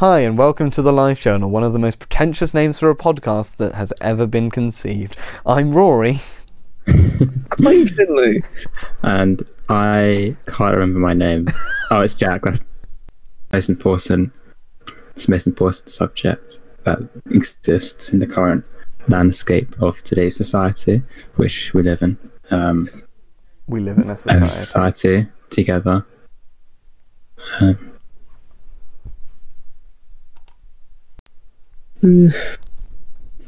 [0.00, 2.96] Hi, and welcome to the Life Journal, one of the most pretentious names for a
[2.96, 5.14] podcast that has ever been conceived.
[5.44, 6.20] I'm Rory.
[6.86, 8.42] I'm Finley.
[9.02, 11.48] and I can't remember my name.
[11.90, 12.44] oh, it's Jack.
[12.44, 12.62] That's
[13.52, 14.32] most important.
[15.10, 18.64] It's the most important subject that exists in the current
[19.08, 21.02] landscape of today's society,
[21.36, 22.16] which we live in.
[22.50, 22.88] Um,
[23.66, 24.44] We live in a society.
[24.44, 26.06] a society together.
[27.60, 27.89] Um,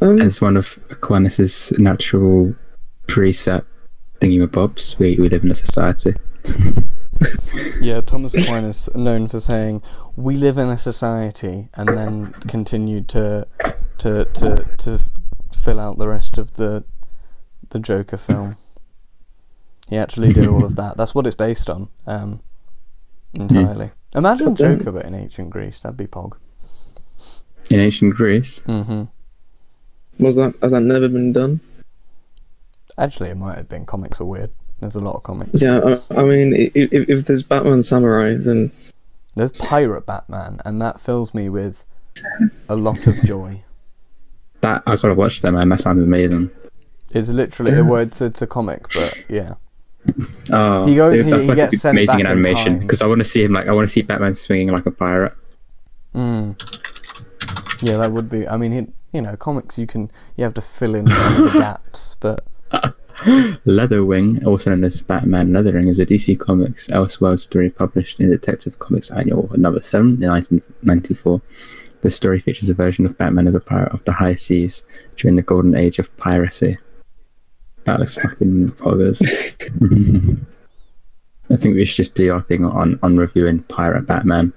[0.01, 2.57] Um, as one of Aquinas' natural
[3.07, 3.69] precept
[4.19, 6.15] thingy-mabobs, we, we live in a society.
[7.81, 9.83] Yeah, Thomas Aquinas known for saying,
[10.17, 13.47] "We live in a society," and then continued to
[13.99, 14.99] to to to
[15.55, 16.85] fill out the rest of the
[17.69, 18.57] the Joker film.
[19.89, 20.97] He actually did all of that.
[20.97, 22.41] That's what it's based on, um,
[23.35, 23.93] entirely.
[24.15, 25.81] Imagine Joker, but in ancient Greece.
[25.81, 26.35] That'd be pog.
[27.73, 29.05] In ancient Greece, hmm
[30.19, 31.61] was that has that never been done?
[32.99, 33.87] Actually, it might have been.
[33.87, 34.51] Comics are weird.
[34.81, 35.61] There's a lot of comics.
[35.63, 38.71] Yeah, I, I mean, if, if there's Batman Samurai, then
[39.35, 41.85] There's Pirate Batman, and that fills me with
[42.69, 43.63] a lot of joy.
[44.61, 45.71] that I gotta watch that man.
[45.71, 46.51] That sounds amazing.
[47.13, 49.55] It's literally well, word to, a comic, but yeah.
[50.53, 53.07] Oh, He goes- dude, he- he gets sent amazing back in in animation because I
[53.07, 55.33] want to see him like I want to see Batman swinging like a pirate.
[56.15, 56.61] Mm.
[57.83, 58.47] Yeah, that would be.
[58.47, 61.53] I mean, it, you know, comics you can you have to fill in some of
[61.53, 62.47] the gaps, but
[63.67, 68.79] Leatherwing, also known as Batman Leatherwing, is a DC Comics Elseworld story published in Detective
[68.79, 71.41] Comics Annual number seven in 1994.
[72.01, 74.85] The story features a version of Batman as a pirate of the high seas
[75.17, 76.79] during the golden age of piracy.
[77.85, 79.23] That looks fucking poggers.
[81.51, 84.53] I think we should just do our thing on on reviewing Pirate Batman.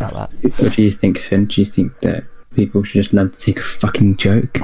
[0.00, 0.52] About that.
[0.60, 1.46] What do you think, Finn?
[1.46, 4.58] Do you think that people should just learn to take a fucking joke?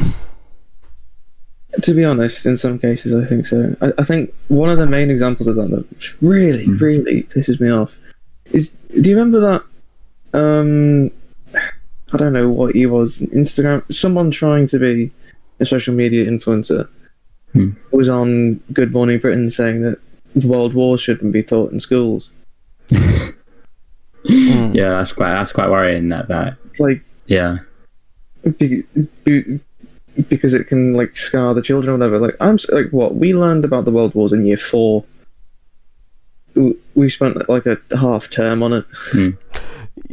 [1.82, 3.74] to be honest, in some cases, I think so.
[3.80, 7.60] I, I think one of the main examples of that, that which really, really pisses
[7.60, 7.98] me off,
[8.52, 8.70] is
[9.00, 9.64] do you remember that?
[10.38, 11.10] Um,
[12.12, 13.18] I don't know what he was.
[13.18, 13.82] Instagram.
[13.92, 15.10] Someone trying to be
[15.58, 16.88] a social media influencer
[17.52, 17.70] Hmm.
[17.92, 19.98] was on Good Morning Britain saying that
[20.44, 22.30] world wars shouldn't be taught in schools.
[24.24, 24.74] Mm.
[24.74, 26.08] Yeah, that's quite that's quite worrying.
[26.08, 27.58] That that Like yeah.
[28.58, 28.82] be,
[29.24, 29.60] be,
[30.28, 32.18] because it can like scar the children or whatever.
[32.18, 35.04] Like I'm like what we learned about the world wars in year four.
[36.94, 38.84] We spent like a half term on it.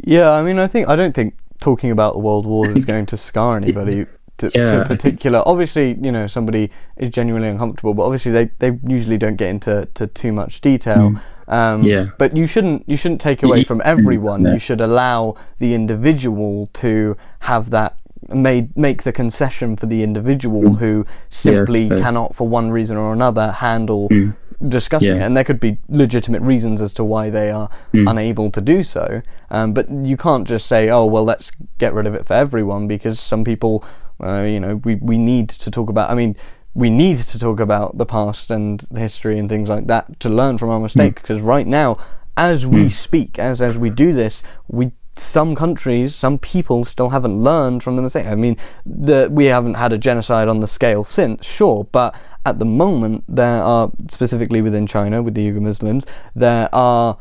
[0.04, 3.06] Yeah, I mean, I think I don't think talking about the world wars is going
[3.06, 4.06] to scar anybody.
[4.38, 8.76] To, Yeah, to particular, obviously, you know, somebody is genuinely uncomfortable, but obviously they, they
[8.84, 11.20] usually don't get into to too much detail.
[11.52, 12.06] Um, Yeah.
[12.18, 14.42] But you shouldn't you shouldn't take away from everyone.
[14.42, 14.52] No.
[14.54, 17.96] You should allow the individual to have that
[18.28, 22.00] made make the concession for the individual who simply suppose.
[22.00, 24.34] cannot, for one reason or another, handle Mm.
[24.68, 25.22] discussing Yeah.
[25.22, 25.26] it.
[25.26, 28.08] And there could be legitimate reasons as to why they are Mm.
[28.12, 29.20] unable to do so.
[29.50, 32.86] Um, but you can't just say, "Oh, well, let's get rid of it for everyone,"
[32.86, 33.84] because some people,
[34.24, 36.10] uh, you know, we we need to talk about.
[36.10, 36.34] I mean.
[36.74, 40.28] We need to talk about the past and the history and things like that to
[40.28, 40.84] learn from our hmm.
[40.84, 41.22] mistakes.
[41.22, 41.98] Because right now,
[42.36, 42.88] as we hmm.
[42.88, 47.96] speak, as as we do this, we some countries, some people still haven't learned from
[47.96, 48.26] the mistake.
[48.26, 48.56] I mean,
[48.86, 52.14] the, we haven't had a genocide on the scale since, sure, but
[52.46, 57.18] at the moment there are specifically within China with the Uyghur Muslims, there are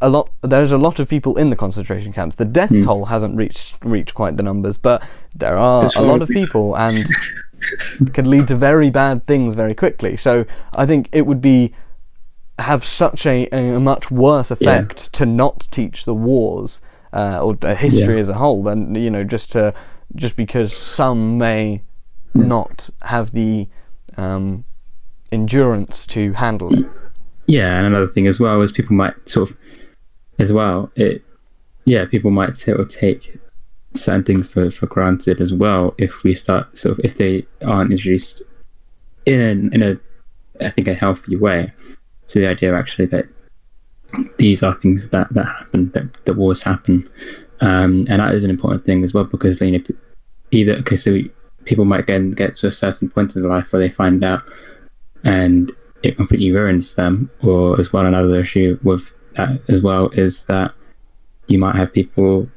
[0.00, 0.30] a lot.
[0.42, 2.36] There's a lot of people in the concentration camps.
[2.36, 2.82] The death hmm.
[2.82, 5.02] toll hasn't reached reached quite the numbers, but
[5.34, 7.06] there are It's a lot of people, and
[8.12, 10.16] could lead to very bad things very quickly.
[10.16, 10.44] So
[10.76, 11.72] I think it would be
[12.58, 16.80] have such a, a much worse effect to not teach the wars
[17.12, 18.20] uh, or uh, history Yeah.
[18.20, 19.74] as a whole than you know just to
[20.14, 21.82] just because some may
[22.34, 23.68] not have the
[24.16, 24.64] um,
[25.30, 26.86] endurance to handle it.
[27.46, 29.56] Yeah, and another thing as well is people might sort of,
[30.38, 31.22] as well, it,
[31.84, 33.38] yeah, people might sort of take
[33.94, 37.92] certain things for, for granted as well if we start sort of if they aren't
[37.92, 38.42] introduced
[39.26, 41.72] in a, in a I think a healthy way
[42.28, 43.26] to the idea actually that
[44.38, 47.08] these are things that that happen that that wars happen.
[47.60, 49.84] Um, and that is an important thing as well because you know
[50.50, 51.18] either okay so
[51.64, 54.42] people might get get to a certain point in their life where they find out
[55.24, 55.70] and
[56.02, 60.74] it completely ruins them or as well another issue with that as well is that
[61.46, 62.48] you might have people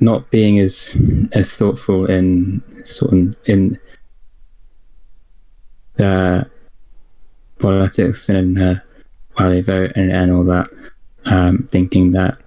[0.00, 0.96] not being as
[1.32, 3.78] as thoughtful in sort of in
[5.94, 6.48] the
[7.58, 8.74] politics and uh,
[9.38, 10.68] how they vote and, and all that
[11.26, 12.38] um, thinking that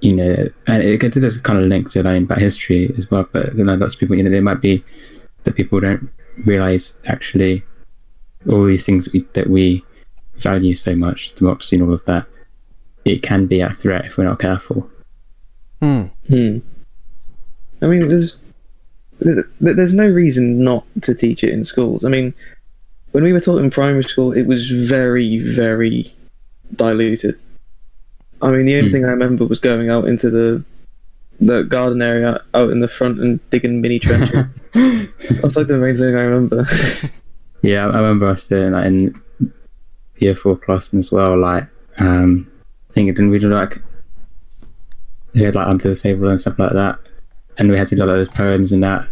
[0.00, 3.28] you know, and it, does kind of link to learning about history as well.
[3.30, 4.82] But know, lots of people, you know, there might be
[5.44, 6.10] that people don't
[6.44, 7.62] realize actually
[8.48, 9.82] all these things that we, that we
[10.38, 12.26] value so much, democracy and all of that,
[13.04, 14.90] it can be a threat if we're not careful.
[15.80, 16.02] Hmm.
[16.28, 16.58] Hmm.
[17.82, 18.36] I mean, there's
[19.22, 22.04] th- th- there's no reason not to teach it in schools.
[22.04, 22.34] I mean,
[23.12, 26.12] when we were taught in primary school, it was very, very
[26.76, 27.36] diluted.
[28.42, 28.92] I mean, the only Hmm.
[28.92, 30.62] thing I remember was going out into the
[31.42, 34.44] the garden area out in the front and digging mini trenches.
[34.74, 36.66] That's like the main thing I remember.
[37.62, 39.20] Yeah, I I remember us doing that in
[40.16, 41.36] year four class as well.
[41.38, 41.64] Like,
[41.98, 42.50] um,
[42.88, 43.82] I think it didn't really like
[45.34, 46.98] we had like under the table and stuff like that,
[47.58, 49.08] and we had to do like those poems and that,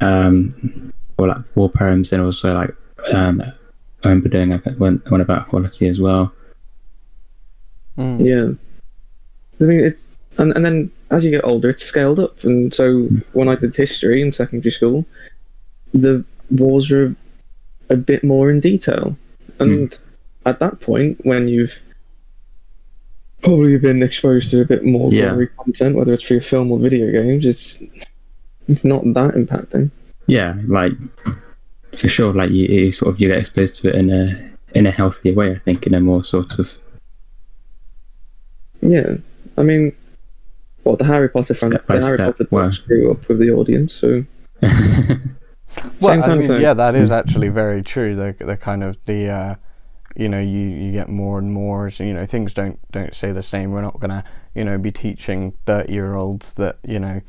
[0.00, 2.74] um, or like war poems, and also like
[3.12, 3.42] um,
[4.04, 6.32] I remember doing like one one about quality as well.
[7.96, 8.20] Hmm.
[8.20, 8.50] Yeah.
[9.60, 10.08] I mean, it's
[10.38, 12.44] and, and then as you get older, it's scaled up.
[12.44, 15.04] And so when I did history in secondary school,
[15.92, 17.14] the wars were
[17.90, 19.16] a bit more in detail.
[19.58, 19.98] And
[20.46, 21.80] at that point, when you've
[23.42, 25.30] probably been exposed to a bit more Yeah.
[25.30, 27.82] gory content, whether it's through film or video games, it's
[28.68, 29.90] it's not that impacting.
[30.26, 30.92] Yeah, like
[31.96, 34.86] for sure, like you, you sort of you get exposed to it in a in
[34.86, 35.52] a healthier way.
[35.52, 36.78] I think in a more sort of
[38.80, 39.16] Yeah,
[39.56, 39.92] I mean,
[40.84, 42.64] what the Harry Potter fan, the Harry step, Potter wow.
[42.64, 44.24] books grew up with the audience, so
[46.00, 46.60] Well, Same I kind of mean, thing.
[46.62, 48.16] yeah, that is actually very true.
[48.16, 49.54] The the kind of the uh,
[50.18, 51.90] you know you, you get more and more.
[51.90, 53.70] So, you know things don't don't stay the same.
[53.70, 54.24] We're not gonna
[54.54, 57.22] you know be teaching thirty year olds that you know.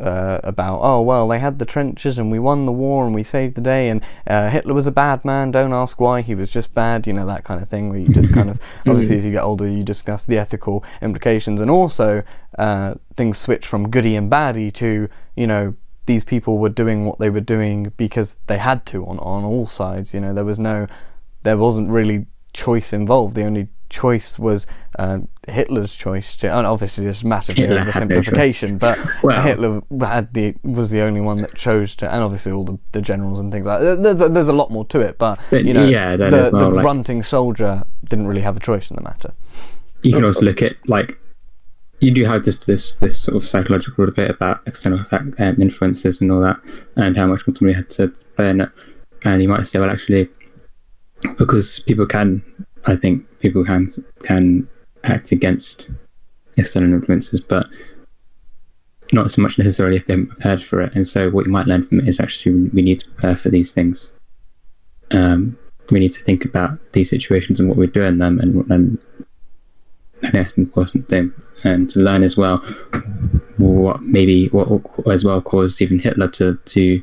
[0.00, 3.24] Uh, about oh well they had the trenches and we won the war and we
[3.24, 6.48] saved the day and uh, Hitler was a bad man don't ask why he was
[6.48, 9.24] just bad you know that kind of thing where you just kind of obviously as
[9.24, 12.22] you get older you discuss the ethical implications and also
[12.60, 15.74] uh, things switch from goody and baddie to you know
[16.08, 19.66] these people were doing what they were doing because they had to on, on all
[19.66, 20.14] sides.
[20.14, 20.88] You know, there was no,
[21.48, 23.34] there wasn't really choice involved.
[23.34, 24.66] The only choice was
[24.98, 29.42] uh, Hitler's choice to, and obviously this is massively Hitler had no oversimplification, but Well-
[29.42, 33.00] Hitler had the was the only one that chose to, and obviously all the, the
[33.00, 34.02] generals and things like that.
[34.02, 36.82] There's, there's a lot more to it, but, But you know, yeah, the, the like-
[36.82, 39.32] grunting soldier didn't really have a choice in the matter.
[40.02, 41.18] you can also look at like
[42.00, 46.20] you do have this this this sort of psychological debate about external fact, um, influences
[46.20, 46.58] and all that,
[46.96, 48.70] and how much autonomy had to play in it.
[49.24, 50.28] And you might say, well, actually,
[51.36, 52.42] because people can,
[52.86, 53.88] I think people can
[54.22, 54.68] can
[55.04, 55.90] act against
[56.56, 57.66] external influences, but
[59.12, 60.94] not so much necessarily if they haven't prepared for it.
[60.94, 63.48] And so, what you might learn from it is actually we need to prepare for
[63.48, 64.12] these things.
[65.10, 65.58] Um,
[65.90, 69.04] we need to think about these situations and what we do in them, and and
[70.22, 71.32] and that's an important thing.
[71.64, 72.58] And to learn as well
[73.56, 77.02] what maybe what as well caused even Hitler to to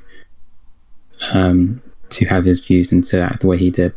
[1.33, 3.93] um, to have his views and to act the way he did,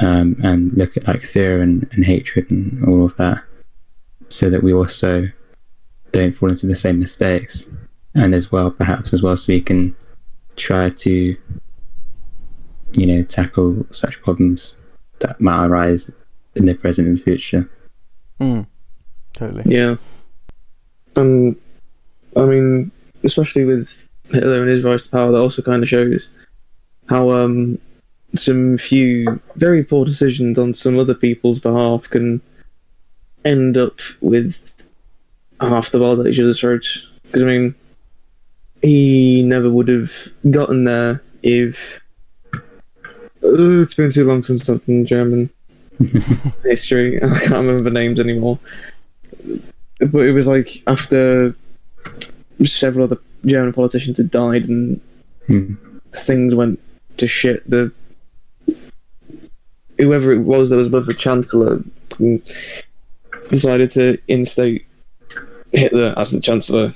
[0.00, 3.42] um, and look at like fear and, and hatred and all of that,
[4.28, 5.24] so that we also
[6.12, 7.70] don't fall into the same mistakes,
[8.14, 9.94] and as well perhaps as well so we can
[10.56, 11.34] try to
[12.94, 14.76] you know tackle such problems
[15.20, 16.10] that might arise
[16.56, 17.70] in the present and future.
[18.40, 18.66] Mm,
[19.34, 19.62] totally.
[19.66, 19.96] Yeah.
[21.16, 21.56] Um,
[22.36, 22.90] I mean,
[23.22, 26.28] especially with Hitler and his rise to power, that also kind of shows
[27.08, 27.78] how um,
[28.34, 32.40] some few very poor decisions on some other people's behalf can
[33.44, 34.86] end up with
[35.60, 37.10] half the world at each other's throats.
[37.24, 37.74] Because, I mean,
[38.82, 40.12] he never would have
[40.50, 42.00] gotten there if.
[42.54, 45.50] Uh, it's been too long since I've been German
[46.62, 47.16] history.
[47.22, 48.58] I can't remember names anymore.
[49.98, 51.54] But it was like after
[52.64, 55.00] several other German politicians had died and
[55.46, 55.74] Hmm.
[56.12, 56.78] things went
[57.16, 57.68] to shit.
[57.68, 57.90] The
[60.00, 61.78] whoever it was that was above the chancellor
[62.14, 62.42] mm,
[63.50, 64.86] decided to instate
[65.72, 66.94] Hitler as the chancellor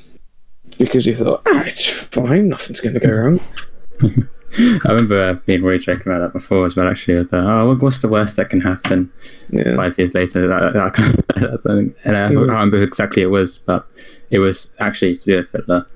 [0.79, 3.41] because he thought, ah, it's fine, nothing's going to go wrong.
[4.57, 6.89] I remember uh, being really joking about that before as well.
[6.89, 9.11] Actually, with the, oh, what's the worst that can happen?
[9.51, 9.75] Yeah.
[9.75, 11.95] Five years later, that, that kind of, that thing.
[12.05, 13.85] and I can't remember who exactly it was, but
[14.31, 15.87] it was actually to do with Hitler.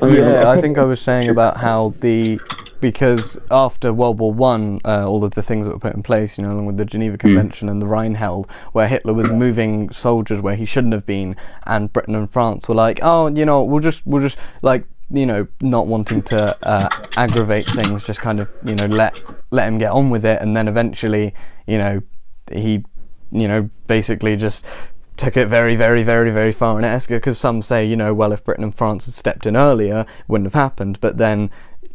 [0.00, 2.40] I mean, yeah, I I- think I was saying about how the
[2.80, 6.38] because after World War One, uh, all of the things that were put in place,
[6.38, 10.40] you know, along with the Geneva Convention and the Rhineland, where Hitler was moving soldiers
[10.40, 13.82] where he shouldn't have been, and Britain and France were like, oh, you know, we'll
[13.82, 18.50] just we'll just like you know not wanting to uh, aggravate things, just kind of
[18.64, 19.14] you know let
[19.50, 21.34] let him get on with it, and then eventually,
[21.66, 22.02] you know,
[22.52, 22.84] he
[23.30, 24.64] you know, basically just
[25.16, 28.32] took it very, very, very, very far in Esker because some say, you know, well,
[28.32, 30.98] if Britain and France had stepped in earlier, it wouldn't have happened.
[31.00, 31.50] But then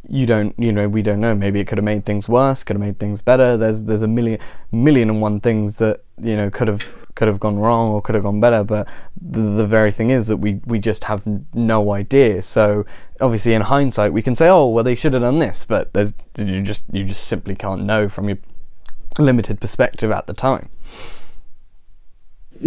[0.10, 1.36] you don't, you know, we don't know.
[1.36, 3.58] Maybe it could have made things worse, could have made things better.
[3.58, 4.40] There's there's a million,
[4.72, 8.16] million and one things that you know could have could have gone wrong or could
[8.16, 8.64] have gone better.
[8.64, 8.88] But
[9.20, 12.42] the, the very thing is that we we just have no idea.
[12.44, 12.86] So
[13.22, 16.14] obviously, in hindsight, we can say, oh, well, they should have done this, but there's
[16.38, 18.38] you just you just simply can't know from your
[19.18, 20.70] limited perspective at the time.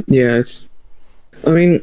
[0.07, 0.40] Yeah.
[1.47, 1.83] I mean,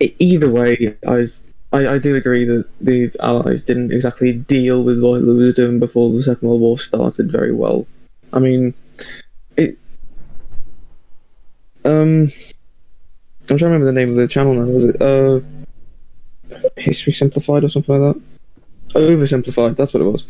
[0.00, 1.26] either way, I,
[1.72, 5.78] I I do agree that the Allies didn't exactly deal with what they were doing
[5.78, 7.86] before the Second World War started very well.
[8.32, 8.74] I mean,
[9.56, 9.78] it.
[11.84, 12.30] Um,
[13.48, 14.64] I'm trying to remember the name of the channel now.
[14.64, 15.40] Was it uh,
[16.76, 18.22] History Simplified or something like that?
[18.98, 19.76] Oversimplified.
[19.76, 20.24] That's what it was.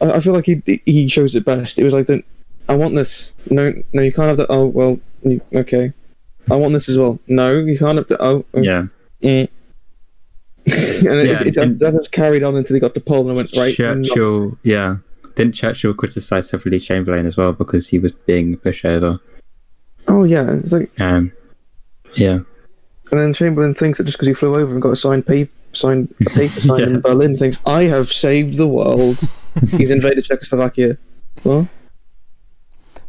[0.00, 1.78] I, I feel like he he shows it best.
[1.78, 2.22] It was like the
[2.68, 3.34] I want this.
[3.50, 4.50] No, no, you can't have that.
[4.50, 5.92] Oh, well, you, okay.
[6.50, 7.18] I want this as well.
[7.26, 8.22] No, you can't have that.
[8.22, 8.86] Oh, oh, Yeah.
[9.22, 9.48] Mm.
[10.66, 13.36] and Yeah, it, it, and- that was carried on until he got to Poland and
[13.36, 13.78] went right.
[13.80, 14.96] I'm not- Churchill, yeah.
[15.34, 19.20] Didn't Churchill criticise heavily Chamberlain as well because he was being a pushover?
[20.08, 21.30] Oh yeah, it's like, Um,
[22.14, 22.40] yeah.
[23.10, 25.52] and then Chamberlain thinks that just because he flew over and got a signed paper,
[25.72, 26.86] signed a paper signed Yeah.
[26.86, 29.20] in Berlin, thinks I have saved the world.
[29.76, 30.98] He's invaded Czechoslovakia.
[31.44, 31.68] Well,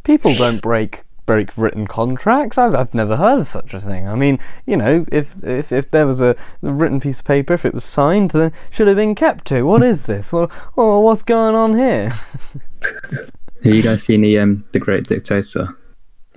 [0.04, 2.58] people don't break break written contracts.
[2.58, 4.08] I've, I've never heard of such a thing.
[4.08, 7.64] I mean, you know, if if, if there was a written piece of paper, if
[7.64, 9.62] it was signed, then it should have been kept to.
[9.62, 10.32] What is this?
[10.32, 12.10] Well, oh, what's going on here?
[13.62, 15.68] Have you guys seen the um the Great Dictator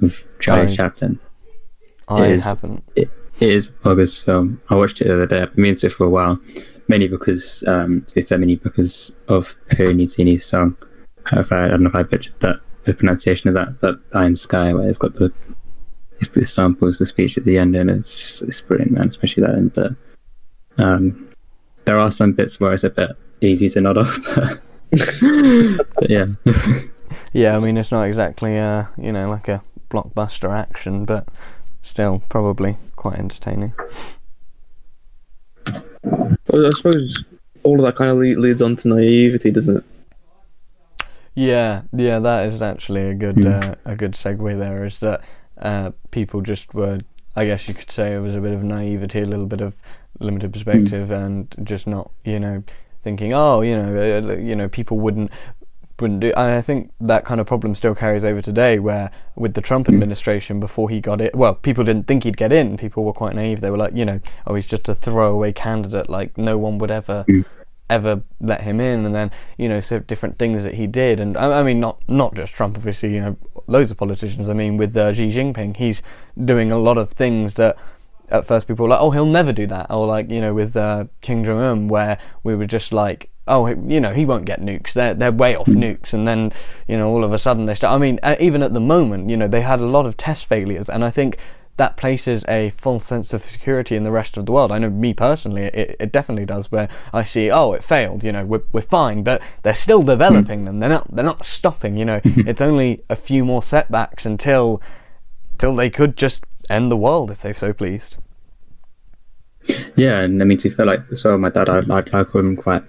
[0.04, 0.74] of Charlie No.
[0.76, 1.20] Chaplin?
[2.08, 2.84] I is- haven't.
[2.96, 3.10] It,
[3.40, 4.62] it is a bogus film.
[4.70, 5.42] I watched it the other day.
[5.42, 6.40] I've been meaning to for a while,
[6.88, 10.78] mainly because um to be fair, mainly because of Perry Nutini's song.
[11.32, 14.74] If I, I don't know if I that the pronunciation of that, but Iron Sky,
[14.74, 15.32] where it's got the
[16.20, 19.10] it's, it samples the speech at the end, and it's just, it's brilliant, man.
[19.10, 19.74] Especially that end.
[19.74, 19.92] But
[20.78, 21.30] um,
[21.86, 23.12] there are some bits where it's a bit
[23.42, 24.18] easy to nod off.
[24.94, 26.28] But, but yeah,
[27.34, 31.28] Yeah, I mean, it's not exactly uh, you know, like a blockbuster action, but
[31.82, 33.74] still probably quite entertaining.
[35.66, 37.24] I suppose
[37.64, 39.84] all of that kind of leads on to naivety, doesn't it?
[41.36, 43.64] Yeah, yeah, that is actually a good Mm.
[43.72, 44.58] uh, a good segue.
[44.60, 45.22] There is that
[45.62, 47.00] uh, people just were,
[47.36, 49.74] I guess you could say, it was a bit of naivety, a little bit of
[50.20, 52.64] limited perspective, and just not, you know,
[53.04, 55.32] thinking, oh, you know, uh, you know, people wouldn't
[56.00, 56.32] wouldn't do.
[56.36, 59.88] And I think that kind of problem still carries over today, where with the Trump
[59.88, 62.78] administration before he got it, well, people didn't think he'd get in.
[62.78, 63.62] People were quite naive.
[63.62, 66.10] They were like, you know, oh, he's just a throwaway candidate.
[66.10, 67.26] Like no one would ever
[67.90, 71.20] ever let him in and then you know so different things that he did.
[71.20, 73.38] And I, I mean not not just Trump obviously you know
[73.68, 74.50] loads of politicians.
[74.50, 76.02] I mean with uh, Xi Jinping he's
[76.44, 77.78] doing a lot of things that
[78.30, 79.88] at first people were like oh he'll never do that.
[79.90, 83.68] Or like you know with uh, Kim Jong Un where we were just like oh
[83.68, 84.94] you know he won't get nukes.
[84.94, 86.14] They're they're way off nukes.
[86.14, 86.52] And then
[86.88, 89.30] you know all of a sudden they start I mean uh, even at the moment
[89.30, 90.90] you know they had a lot of test failures.
[90.90, 91.38] And I think
[91.78, 94.72] that places a false sense of security in the rest of the world.
[94.72, 96.72] I know me personally, it, it definitely does.
[96.72, 98.24] Where I see, oh, it failed.
[98.24, 100.80] You know, we're, we're fine, but they're still developing them.
[100.80, 101.98] They're not they're not stopping.
[101.98, 104.82] You know, it's only a few more setbacks until
[105.58, 108.18] till they could just end the world if they so pleased.
[109.96, 112.56] Yeah, and I mean to feel like so my dad, I, I, I call him
[112.56, 112.84] quite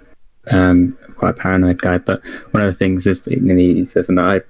[0.51, 3.85] um quite a paranoid guy, but one of the things is that, you know, he
[3.85, 4.43] says, and I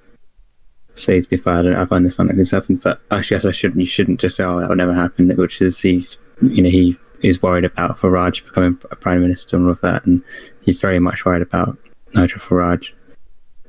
[0.95, 3.45] say to be fair, I don't I find this like this happened, but I guess
[3.45, 3.79] I shouldn't.
[3.79, 6.97] You shouldn't just say, "Oh, that will never happen," which is he's you know he
[7.21, 10.23] is worried about Farage becoming a prime minister and all of that, and
[10.61, 11.79] he's very much worried about
[12.13, 12.91] Nigel Farage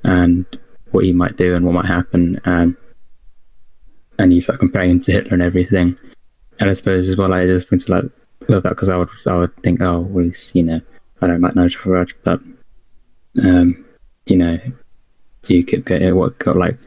[0.05, 0.47] and
[0.91, 2.77] what he might do and what might happen, and
[4.19, 5.99] and he's like comparing him to Hitler and everything.
[6.59, 8.05] And I suppose as well, I just think to like
[8.49, 10.81] love that because I would I would think, oh, well, he's you know
[11.21, 12.41] I don't like Nigel Farage, but
[13.45, 13.85] um,
[14.27, 14.59] you know,
[15.43, 16.79] do you keep getting what got like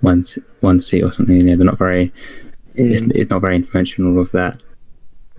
[0.00, 0.24] one
[0.60, 1.36] one seat or something?
[1.36, 2.12] You know, they're not very
[2.74, 3.12] it's, Mm.
[3.16, 4.56] it's not very influential of that.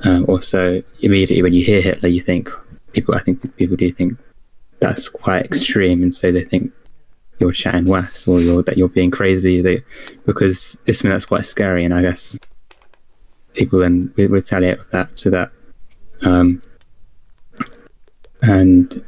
[0.04, 2.50] Um, also, immediately when you hear Hitler, you think
[2.94, 3.16] people.
[3.16, 4.18] I think people do think
[4.80, 6.72] that's quite extreme, and so they think
[7.40, 9.62] you're chatting west or you're that you're being crazy.
[9.62, 9.80] They
[10.26, 12.38] because it's something that's quite scary, and I guess
[13.54, 15.52] people then re- retaliate with that to that.
[16.22, 16.62] Um,
[18.42, 19.04] and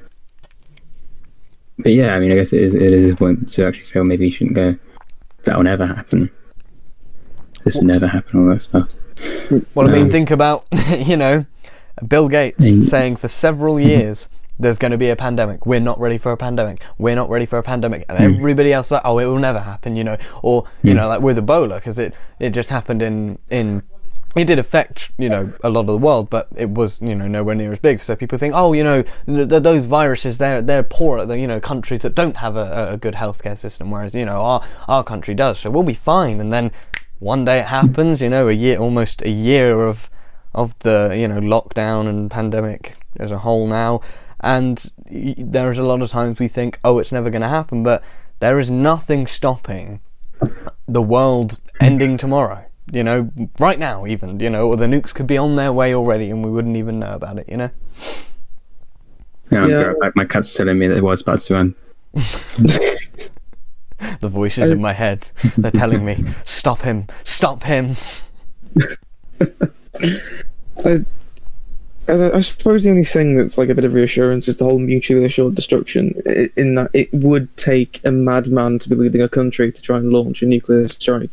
[1.80, 4.08] but yeah, I mean, I guess it is it is important to actually say, well,
[4.08, 4.76] maybe you shouldn't go.
[5.46, 6.30] That will never happen.
[7.64, 8.40] This will never happen.
[8.40, 8.90] All that stuff.
[9.76, 10.66] Well, I mean, think about
[10.98, 11.46] you know
[12.08, 12.88] Bill Gates Mm.
[12.88, 14.30] saying for several years
[14.60, 15.66] there's going to be a pandemic.
[15.66, 16.84] We're not ready for a pandemic.
[17.00, 18.06] We're not ready for a pandemic.
[18.10, 20.18] And everybody else like, oh, it will never happen, you know.
[20.44, 23.82] Or you know, like with Ebola, because it it just happened in in
[24.36, 27.28] it did affect you know a lot of the world, but it was you know
[27.28, 28.02] nowhere near as big.
[28.02, 31.48] So people think, oh, you know, th- th- those viruses they're they're poor, they're, you
[31.48, 35.04] know, countries that don't have a, a good healthcare system, whereas you know our our
[35.04, 36.40] country does, so we'll be fine.
[36.40, 36.72] And then
[37.20, 40.10] one day it happens, you know, a year almost a year of
[40.54, 44.02] of the you know lockdown and pandemic as a whole now,
[44.40, 47.84] and there is a lot of times we think, oh, it's never going to happen,
[47.84, 48.02] but
[48.40, 50.00] there is nothing stopping
[50.88, 52.66] the world ending tomorrow.
[52.92, 55.96] You know, right now, even, you know, or the nukes could be on their way
[55.96, 57.70] already and we wouldn't even know about it, you know?
[59.50, 59.80] Yeah, Yeah.
[59.80, 59.94] yeah.
[60.02, 61.76] Back, my cat's telling me that it was about to end.
[64.20, 67.96] The voices in my head, they're telling me, stop him, stop him.
[70.84, 71.06] I,
[72.08, 74.80] I, I suppose the only thing that's like a bit of reassurance is the whole
[74.80, 76.20] mutually assured destruction.
[76.56, 80.12] In that it would take a madman to be leading a country to try and
[80.12, 81.30] launch a nuclear strike.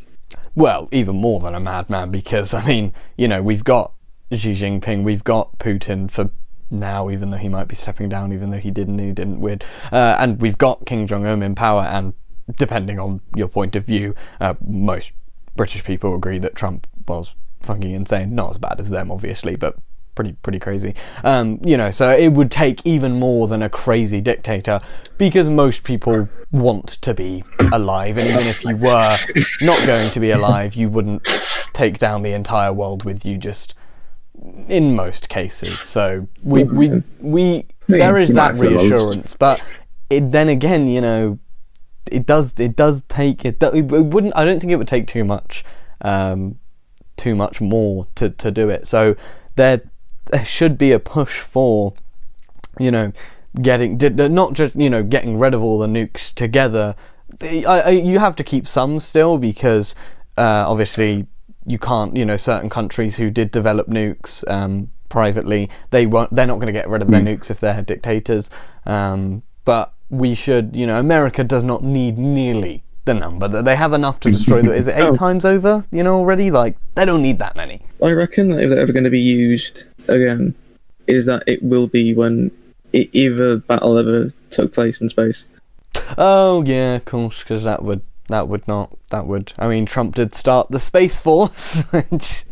[0.54, 3.92] Well, even more than a madman, because, I mean, you know, we've got
[4.32, 6.30] Xi Jinping, we've got Putin for
[6.70, 9.60] now, even though he might be stepping down, even though he didn't, he didn't win.
[9.90, 12.12] Uh, and we've got Kim Jong un in power, and
[12.56, 15.12] depending on your point of view, uh, most
[15.56, 18.34] British people agree that Trump was fucking insane.
[18.34, 19.76] Not as bad as them, obviously, but
[20.18, 20.96] pretty pretty crazy.
[21.22, 24.80] Um, you know, so it would take even more than a crazy dictator
[25.16, 29.16] because most people want to be alive, and even if you were
[29.60, 31.22] not going to be alive, you wouldn't
[31.72, 33.38] take down the entire world with you.
[33.38, 33.76] Just
[34.68, 38.90] in most cases, so we we we there is that might feel lost.
[38.90, 39.62] reassurance, but
[40.10, 41.38] it, then again, you know,
[42.10, 45.06] it does it does take it, do- it wouldn't I don't think it would take
[45.06, 45.64] too much
[46.00, 46.58] um,
[47.16, 49.14] too much more to, to do it so
[49.56, 49.82] there
[50.30, 51.94] there should be a push for
[52.78, 53.12] you know
[53.60, 56.94] getting not just you know getting rid of all the nukes together.
[57.42, 59.94] I, I, you have to keep some still because
[60.36, 61.26] uh, obviously
[61.66, 66.46] you can't you know certain countries who did develop nukes um, privately they won't they're
[66.46, 68.50] not going to get rid of their nukes if they're dictators.
[68.86, 73.74] Um, but we should you know America does not need nearly the number that they
[73.76, 75.14] have enough to destroy the, is it eight Oh.
[75.14, 76.50] times over you know already?
[76.50, 77.82] Like they don't need that many.
[78.02, 80.54] I reckon that if they're ever going to be used again,
[81.06, 82.50] is that it will be when
[82.94, 85.46] i either battle ever took place in space.
[86.16, 89.52] Oh yeah, of course, because that would that would not that would.
[89.58, 92.44] I mean, Trump did start the space force, which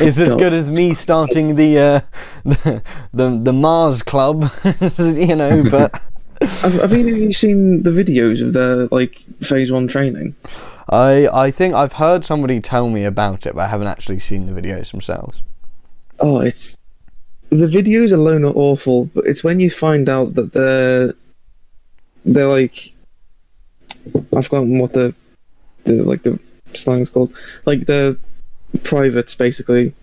[0.00, 0.38] is as God.
[0.38, 2.00] good as me starting the uh,
[2.44, 2.82] the,
[3.12, 4.50] the the Mars Club,
[4.98, 5.64] you know.
[5.68, 6.00] But
[6.40, 10.34] Have, have either of you seen the videos of their like phase one training?
[10.88, 14.44] I I think I've heard somebody tell me about it, but I haven't actually seen
[14.44, 15.42] the videos themselves.
[16.20, 16.78] Oh, it's
[17.50, 21.14] the videos alone are awful, but it's when you find out that they're
[22.24, 22.94] they're like
[24.34, 25.14] I've forgotten what the
[25.84, 26.38] the like the
[26.74, 27.34] slang's called.
[27.64, 28.18] Like the
[28.84, 29.94] privates basically.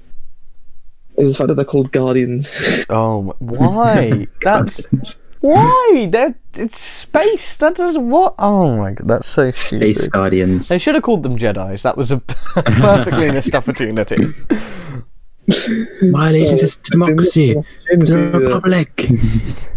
[1.15, 2.85] Is the fact that they're called guardians.
[2.89, 4.27] Oh, why?
[4.41, 6.07] That's why.
[6.09, 7.57] They're it's space.
[7.57, 8.35] That does what?
[8.39, 9.95] Oh my god, that's so stupid.
[9.95, 10.67] Space Guardians.
[10.69, 11.81] They should have called them Jedi's.
[11.83, 14.17] That was a perfectly missed opportunity.
[16.01, 17.55] My allegiance is to democracy.
[17.89, 19.07] The Republic.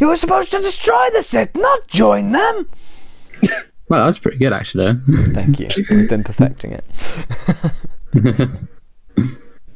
[0.00, 2.68] You were supposed to destroy the Sith, not join them.
[3.88, 4.98] well, that was pretty good, actually.
[5.32, 5.68] Thank you.
[5.90, 6.84] We've been perfecting it.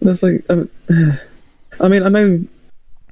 [0.01, 0.69] That's like, um,
[1.81, 2.45] I mean, I know,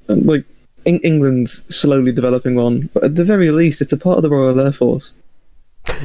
[0.08, 0.44] um, like,
[0.86, 4.30] Eng- England's slowly developing one, but at the very least, it's a part of the
[4.30, 5.12] Royal Air Force.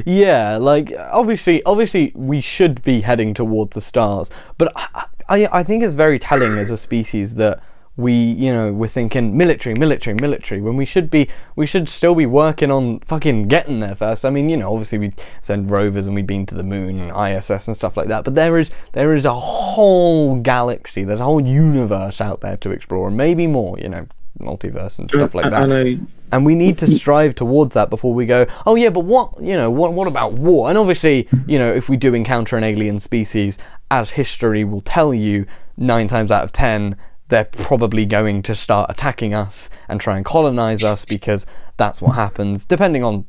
[0.04, 5.62] Yeah, like obviously, obviously, we should be heading towards the stars, but I, I, I
[5.62, 7.62] think it's very telling as a species that
[7.96, 12.14] we, you know, we're thinking military, military, military when we should be, we should still
[12.14, 14.24] be working on fucking getting there first.
[14.24, 17.10] I mean, you know, obviously we send rovers and we've been to the moon and
[17.36, 21.24] ISS and stuff like that, but there is there is a whole galaxy, there's a
[21.24, 24.06] whole universe out there to explore, and maybe more, you know,
[24.40, 25.98] multiverse and stuff like that I know.
[26.34, 29.56] And we need to strive towards that before we go oh yeah but what you
[29.56, 32.98] know what what about war and obviously you know if we do encounter an alien
[32.98, 33.56] species
[33.88, 36.96] as history will tell you 9 times out of 10
[37.28, 42.16] they're probably going to start attacking us and try and colonize us because that's what
[42.16, 43.26] happens depending on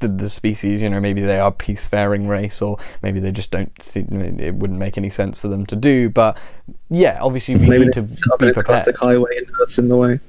[0.00, 3.50] the, the species you know maybe they are a peacefaring race or maybe they just
[3.50, 6.36] don't see it wouldn't make any sense for them to do but
[6.90, 9.88] yeah obviously we Maybe need to set up be an prepared highway and that's in
[9.88, 10.20] the way.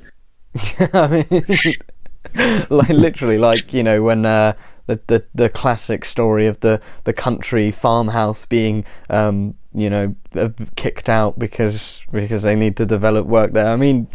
[0.93, 1.45] I mean,
[2.69, 4.53] like literally, like you know, when uh,
[4.87, 10.49] the, the the classic story of the the country farmhouse being, um, you know, uh,
[10.75, 13.67] kicked out because because they need to develop work there.
[13.67, 14.07] I mean,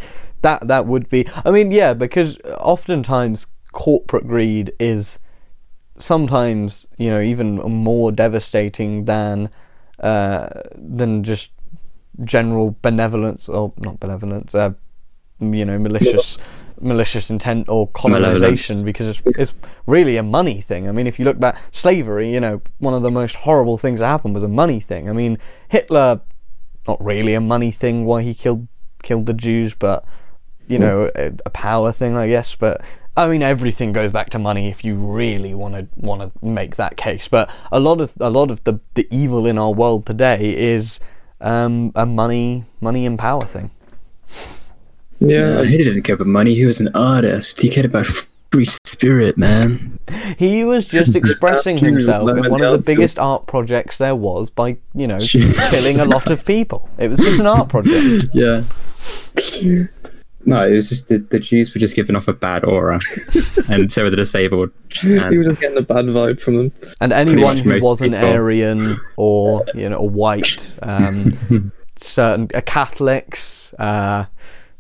[0.42, 1.26] that that would be.
[1.44, 5.18] I mean, yeah, because oftentimes corporate greed is
[5.98, 9.50] sometimes you know even more devastating than
[10.00, 11.50] uh, than just
[12.24, 14.54] general benevolence or not benevolence.
[14.54, 14.72] Uh,
[15.40, 16.38] you know, malicious,
[16.80, 19.52] malicious intent or colonization, because it's, it's
[19.86, 20.88] really a money thing.
[20.88, 24.00] I mean, if you look back, slavery, you know, one of the most horrible things
[24.00, 25.08] that happened was a money thing.
[25.08, 26.20] I mean, Hitler,
[26.86, 28.68] not really a money thing why he killed
[29.02, 30.04] killed the Jews, but
[30.66, 32.54] you know, a, a power thing, I guess.
[32.54, 32.82] But
[33.16, 36.76] I mean, everything goes back to money if you really want to want to make
[36.76, 37.28] that case.
[37.28, 41.00] But a lot of a lot of the the evil in our world today is
[41.40, 43.70] um, a money money and power thing.
[45.20, 46.54] Yeah, he didn't care about money.
[46.54, 47.60] He was an artist.
[47.60, 48.06] He cared about
[48.50, 49.98] free spirit, man.
[50.38, 52.94] He was just expressing himself in one of the art school.
[52.94, 56.88] biggest art projects there was by, you know, Jesus killing a lot of people.
[56.98, 58.26] It was just an art project.
[58.34, 58.62] Yeah.
[60.44, 63.00] No, it was just the, the Jews were just giving off a bad aura,
[63.68, 64.70] and so were the disabled.
[64.90, 66.72] he was just getting a bad vibe from them.
[67.00, 68.28] And anyone who wasn't people.
[68.28, 74.24] Aryan or, you know, a white, um, certain uh, Catholics, uh,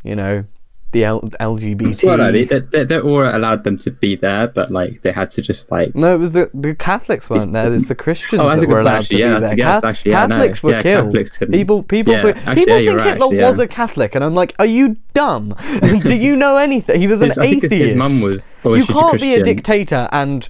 [0.02, 0.44] you know,
[0.92, 2.02] the L- LGBT.
[2.04, 5.28] well, no, they, they, their aura allowed them to be there, but like they had
[5.32, 5.94] to just like.
[5.94, 7.70] No, it was the the Catholics weren't there.
[7.74, 9.18] It's the Christians Oh, that were allowed actually.
[9.18, 9.80] to Yeah, be there.
[9.80, 10.36] Ca- actually, yeah, no.
[10.36, 11.04] Catholics were Yeah, killed.
[11.14, 14.54] Catholics people, people, Yeah, actually, people think right, Hitler was a Catholic, and I'm like,
[14.58, 15.54] are you dumb?
[15.82, 16.98] Do you know anything?
[16.98, 17.86] He was an His- I think his- atheist.
[17.88, 20.48] his mum was- was you can't be a dictator and.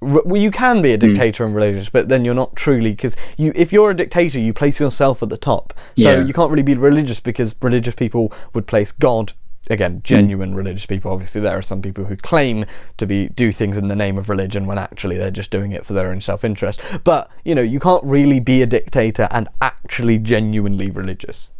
[0.00, 0.82] Well, you can Hmm.
[0.82, 3.52] be a dictator and religious, but then you're not truly because you.
[3.54, 5.72] If you're a dictator, you place yourself at the top.
[5.96, 6.22] So Yeah.
[6.22, 9.32] you can't really be religious because religious people would place God
[9.66, 9.72] Hmm.
[9.72, 12.64] again genuine religious people obviously there are some people who claim
[12.98, 15.84] to be do things in the name of religion when actually they're just doing it
[15.84, 20.18] for their own self-interest but you know you can't really be a dictator and actually
[20.18, 21.50] genuinely religious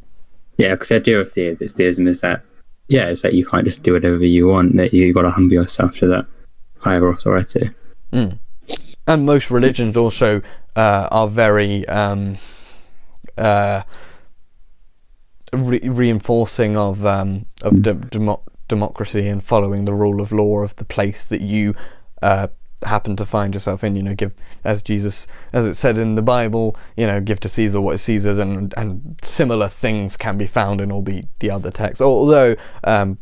[0.56, 2.42] Yeah, because the idea of the, theism is that,
[2.86, 4.76] yeah, it's that you can't just do whatever you want.
[4.76, 6.26] That you got to humble yourself to that
[6.78, 7.70] higher authority.
[9.06, 10.42] And most religions also
[10.74, 12.38] uh, are very um,
[13.38, 13.82] uh,
[15.52, 20.74] re- reinforcing of um, of de- demo- democracy and following the rule of law of
[20.76, 21.74] the place that you
[22.22, 22.48] uh,
[22.82, 23.96] happen to find yourself in.
[23.96, 27.48] You know, give as Jesus, as it said in the Bible, you know, give to
[27.48, 31.50] Caesar what is Caesar's, and and similar things can be found in all the the
[31.50, 32.00] other texts.
[32.00, 33.18] Although um,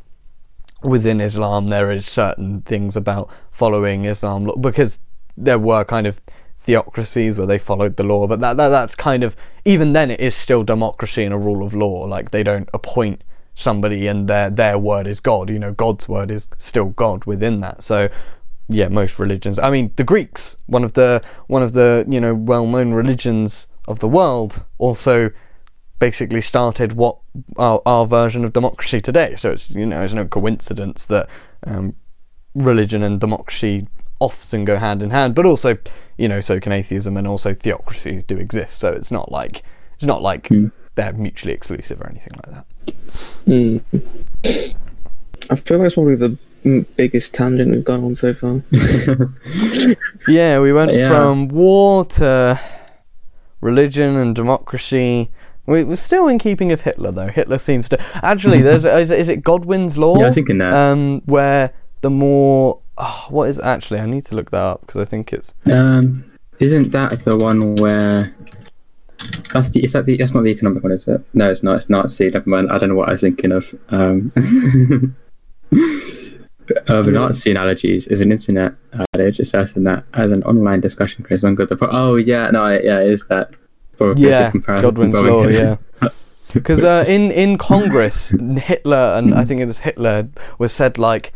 [0.85, 5.01] within Islam there is certain things about following Islam because
[5.37, 6.20] there were kind of
[6.64, 10.20] theocracies where they followed the law, but that, that that's kind of even then it
[10.20, 12.05] is still democracy and a rule of law.
[12.05, 13.23] Like they don't appoint
[13.55, 15.51] somebody and their their word is God.
[15.51, 17.83] You know, God's word is still God within that.
[17.83, 18.09] So
[18.68, 19.59] yeah, most religions.
[19.59, 23.68] I mean, the Greeks, one of the one of the you know well known religions
[23.87, 25.31] of the world, also
[25.99, 27.18] basically started what
[27.57, 29.35] our, our version of democracy today.
[29.37, 31.29] So it's you know it's no coincidence that
[31.66, 31.94] um,
[32.55, 33.88] religion and democracy
[34.20, 35.77] often go hand in hand, but also
[36.16, 38.79] you know so can atheism and also theocracies do exist.
[38.79, 39.62] So it's not like
[39.97, 40.51] it's not like
[40.94, 42.66] they're mutually exclusive or anything like that.
[43.47, 44.75] Mm.
[45.51, 48.62] I feel like it's probably the mm, biggest tangent we've gone on so far.
[50.29, 51.09] Yeah, we went Yeah.
[51.11, 52.59] from war to
[53.61, 55.31] religion and democracy.
[55.66, 57.29] We, we're still in keeping of Hitler, though.
[57.29, 58.62] Hitler seems to actually.
[58.66, 60.16] There's is, it- is it Godwin's law?
[60.18, 60.74] Yeah, I was thinking that.
[60.74, 61.72] Um, where
[62.03, 64.00] the more oh, what is actually?
[64.00, 66.24] I need to look that up because I think it's Um,
[66.59, 68.35] isn't that the one where?
[69.53, 69.83] That's the.
[69.83, 70.16] Is that the?
[70.16, 71.24] That's not the economic one, is it?
[71.33, 71.77] No, it's not.
[71.77, 72.31] It's Nazi.
[72.31, 72.70] Never mind.
[72.70, 73.74] I don't know what I was thinking of.
[73.88, 74.33] Um,
[76.88, 78.74] of Nazi analogies is an internet
[79.14, 81.70] adage asserting that as an online discussion creates one good.
[81.83, 83.50] Oh yeah, no, yeah, it is that.
[83.96, 85.46] For yeah Godwin's law.
[85.46, 85.76] Yeah.
[86.52, 91.33] Because uh, in in Congress, Hitler and I think it was Hitler was said like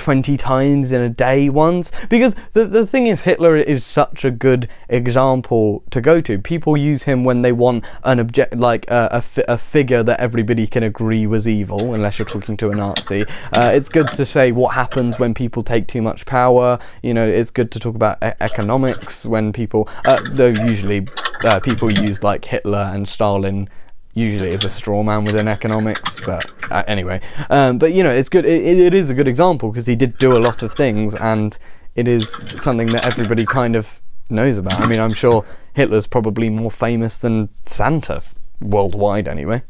[0.00, 1.92] twenty times in a day once.
[2.08, 6.38] Because the the thing is, Hitler is such a good example to go to.
[6.38, 10.18] People use him when they want an object, like a, a, fi- a figure that
[10.18, 13.24] everybody can agree was evil, unless you're talking to a Nazi.
[13.52, 16.78] Uh, it's good to say what happens when people take too much power.
[17.02, 21.06] You know, it's good to talk about e- economics when people, uh, though usually
[21.44, 23.68] uh, people use like Hitler and Stalin
[24.14, 27.20] usually as a straw man within economics but uh, anyway.
[27.48, 30.18] Um, but you know it's good it, it is a good example because he did
[30.18, 31.56] do a lot of things and
[31.94, 32.30] it is
[32.62, 34.80] something that everybody kind of knows about.
[34.80, 35.44] I mean i'm sure
[35.74, 38.22] hitler's probably more famous than santa
[38.60, 39.62] worldwide anyway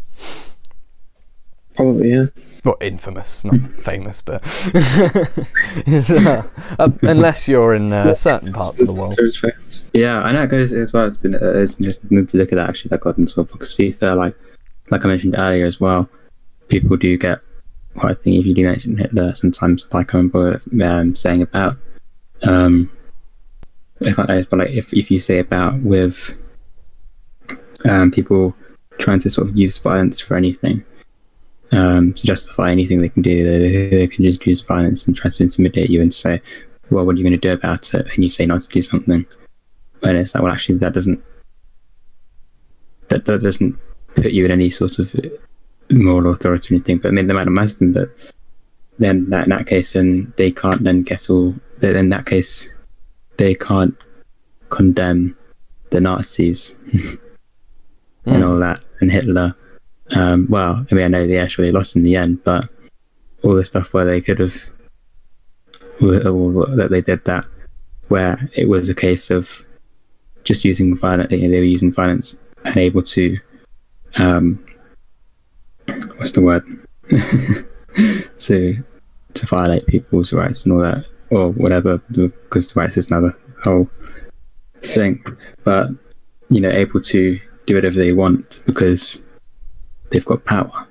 [1.80, 2.26] Probably, yeah.
[2.64, 4.42] well infamous not famous but
[6.10, 6.42] uh,
[6.78, 9.84] uh, unless you're in uh, certain parts of the world So it's famous.
[9.92, 11.06] Yeah, I know it goes as well.
[11.06, 12.90] It's been uh, it's interesting to look at that actually.
[12.90, 14.34] That Godwin's law because to be fair, like
[14.90, 16.08] like I mentioned earlier as well,
[16.68, 17.40] people do get
[17.94, 21.76] what I think if you do mention Hitler, sometimes like I remember um, saying about
[22.42, 22.90] um,
[24.00, 26.34] if I but like if if you say about with
[27.88, 28.54] um, people
[28.98, 30.84] trying to sort of use violence for anything
[31.72, 35.30] um, to justify anything they can do, they, they can just use violence and try
[35.30, 36.40] to intimidate you and say,
[36.90, 38.82] "Well, what are you going to do about it?" And you say not to do
[38.82, 39.26] something,
[40.02, 41.22] and it's like, well, actually, that doesn't
[43.08, 43.78] that that doesn't
[44.14, 45.14] put you in any sort of
[45.90, 46.98] moral authority or anything.
[46.98, 48.10] But I mean, they might have them, but
[48.98, 51.54] then that, in that case, then they can't then get all.
[51.82, 52.68] In that case,
[53.36, 53.94] they can't
[54.68, 55.36] condemn
[55.90, 56.76] the Nazis
[58.26, 59.54] and all that and Hitler.
[60.14, 62.68] Um, well, I mean, I know they actually lost in the end, but
[63.42, 64.70] all the stuff where they could have
[66.00, 67.44] that they did that,
[68.08, 69.64] where it was a case of
[70.44, 73.38] just using violence, they were using violence and able to
[74.16, 74.64] um,
[76.16, 76.64] what's the word?
[78.38, 78.84] to
[79.34, 83.88] to violate people's rights and all that or whatever because rights is another whole
[84.82, 85.22] thing.
[85.64, 85.90] But
[86.48, 89.22] you know able to do whatever they want because
[90.10, 90.86] they've got power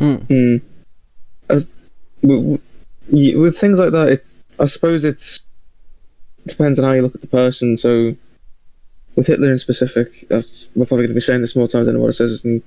[0.00, 0.18] Mm.
[0.28, 0.62] Mm.
[1.50, 1.76] I was,
[2.22, 2.60] with,
[3.10, 5.42] with with things like that, it's I suppose it's
[6.46, 7.76] it depends on how you look at the person.
[7.76, 8.16] So
[9.14, 10.42] with Hitler in specific, uh,
[10.74, 12.62] we're probably going to be saying this more times than what it says in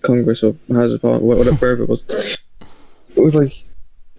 [0.00, 2.04] Congress or House of Parliament, whatever wherever it was.
[3.14, 3.66] It was like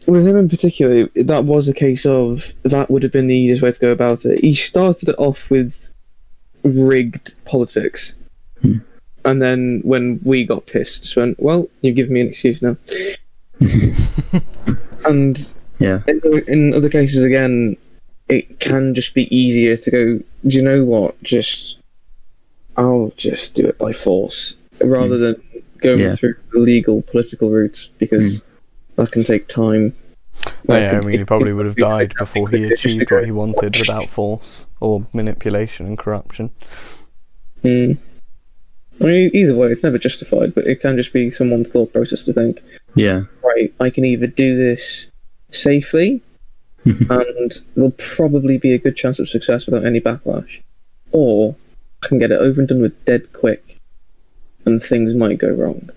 [0.05, 3.63] with him in particular, that was a case of that would have been the easiest
[3.63, 4.39] way to go about it.
[4.39, 5.91] He started it off with
[6.63, 8.13] rigged politics.
[9.23, 12.77] And then when we got pissed, just went, well, you've given me an excuse now.
[15.05, 17.77] and yeah in, in other cases, again,
[18.29, 20.19] it can just be easier to go.
[20.47, 21.21] Do you know what?
[21.21, 21.77] Just
[22.77, 25.41] I'll just do it by force rather than
[25.79, 26.11] going Yeah.
[26.11, 28.41] through the legal political routes because
[28.95, 29.93] that can take time.
[30.67, 33.75] No, yeah, I mean, he probably would have died before he achieved what he wanted
[33.79, 36.51] without force or manipulation and corruption.
[37.61, 37.93] Hmm.
[39.01, 41.93] I mean, e-, either way, it's never justified, but it can just be someone's thought
[41.93, 42.61] process to think,
[42.95, 43.23] yeah
[43.61, 45.11] right, I can either do this
[45.51, 46.21] safely,
[46.85, 47.11] mm-hmm.
[47.11, 50.61] and there'll probably be a good chance of success without any backlash,
[51.11, 51.55] or
[52.03, 53.79] I can get it over and done with dead quick,
[54.65, 55.89] and things might go wrong.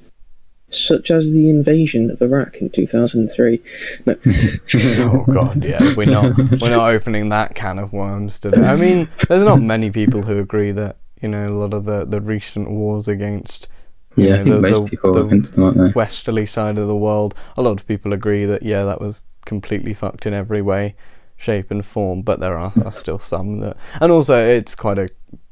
[0.71, 3.61] Such as the invasion of Iraq in 2003.
[4.07, 4.17] No.
[4.27, 8.67] oh god, yeah, we're not we're not opening that can of worms today.
[8.67, 12.05] I mean, there's not many people who agree that you know a lot of the
[12.05, 13.69] the recent wars against
[14.17, 16.79] yeah know, I think the- most the- people the against them aren't they westerly side
[16.79, 17.35] of the world.
[17.57, 20.95] A lot of people agree that yeah, that was completely fucked in every way,
[21.37, 22.23] shape, and form.
[22.23, 25.09] But there are, are still some that, and also it's quite a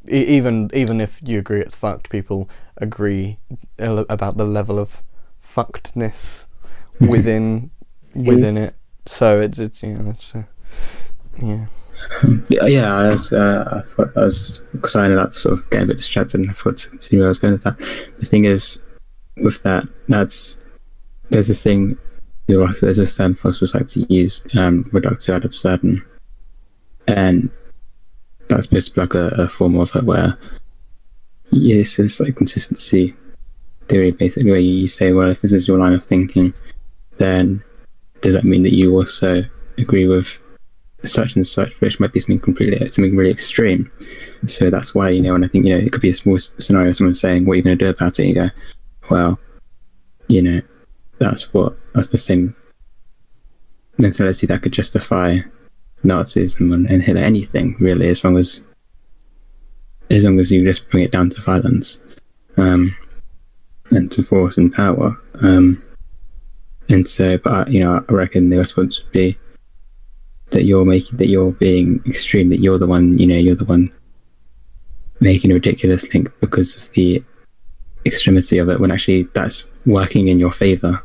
[0.09, 3.38] even even if you agree it's fucked, people agree
[3.79, 5.03] about the level of
[5.44, 6.46] fuckedness
[7.01, 7.70] within
[8.14, 8.75] within it.
[9.07, 10.42] So it's it's you know it's uh,
[11.40, 11.66] yeah.
[12.51, 15.88] Yeah, I was, uh, I I was because I ended up sort of getting a
[15.88, 17.79] bit distracted, and I thought to see where I was going with that.
[18.19, 18.79] The thing is,
[19.37, 20.59] with that, that's
[21.31, 21.97] there's this thing.
[22.49, 26.05] You know, there's this term philosophers like to use, um, reductio ad absurdum,
[27.07, 27.51] and
[28.49, 30.37] that's supposed to be like a, a form of it where
[31.51, 33.15] yes, it's like consistency
[33.88, 36.53] theory, basically, where you say, well, if this is your line of thinking,
[37.17, 37.62] then
[38.21, 39.43] does that mean that you also
[39.79, 40.38] agree with
[41.05, 43.91] such and such, which might be something completely something really extreme.
[44.47, 46.38] So that's why you know, and I think you know, it could be a small
[46.38, 46.93] scenario.
[46.93, 48.49] Someone saying, "What are you going to do about it?" You go,
[49.11, 49.38] "Well,
[50.29, 50.61] you know,
[51.19, 52.55] that's what that's the same
[53.99, 55.38] mentality that could justify
[56.05, 58.61] Nazism and, and Hitler anything really, as long as
[60.11, 61.99] as long as you just bring it down to violence
[62.57, 62.95] um,
[63.91, 65.83] and to force and power." Um,
[66.88, 69.38] and so, but I- you know, I reckon the response would be
[70.53, 73.65] that you're making that you're being extreme that you're the one you know you're the
[73.65, 73.91] one
[75.21, 77.23] making a ridiculous link because of the
[78.07, 81.03] extremity of it when actually that's working in your favor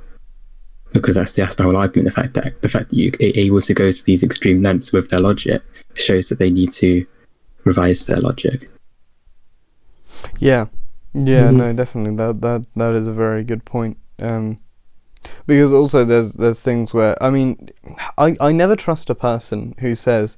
[0.93, 3.31] because that's the, that's the whole argument the fact that the fact that you are
[3.35, 5.61] able to go to these extreme lengths with their logic
[5.93, 7.05] shows that they need to
[7.65, 8.69] revise their logic
[10.39, 10.65] Yeah,
[11.13, 11.55] yeah, Mhm.
[11.55, 12.15] no, definitely.
[12.15, 13.97] That that that is a very good point.
[14.19, 14.57] Um,
[15.45, 17.69] because also there's there's things where I mean,
[18.17, 20.37] I I never trust a person who says.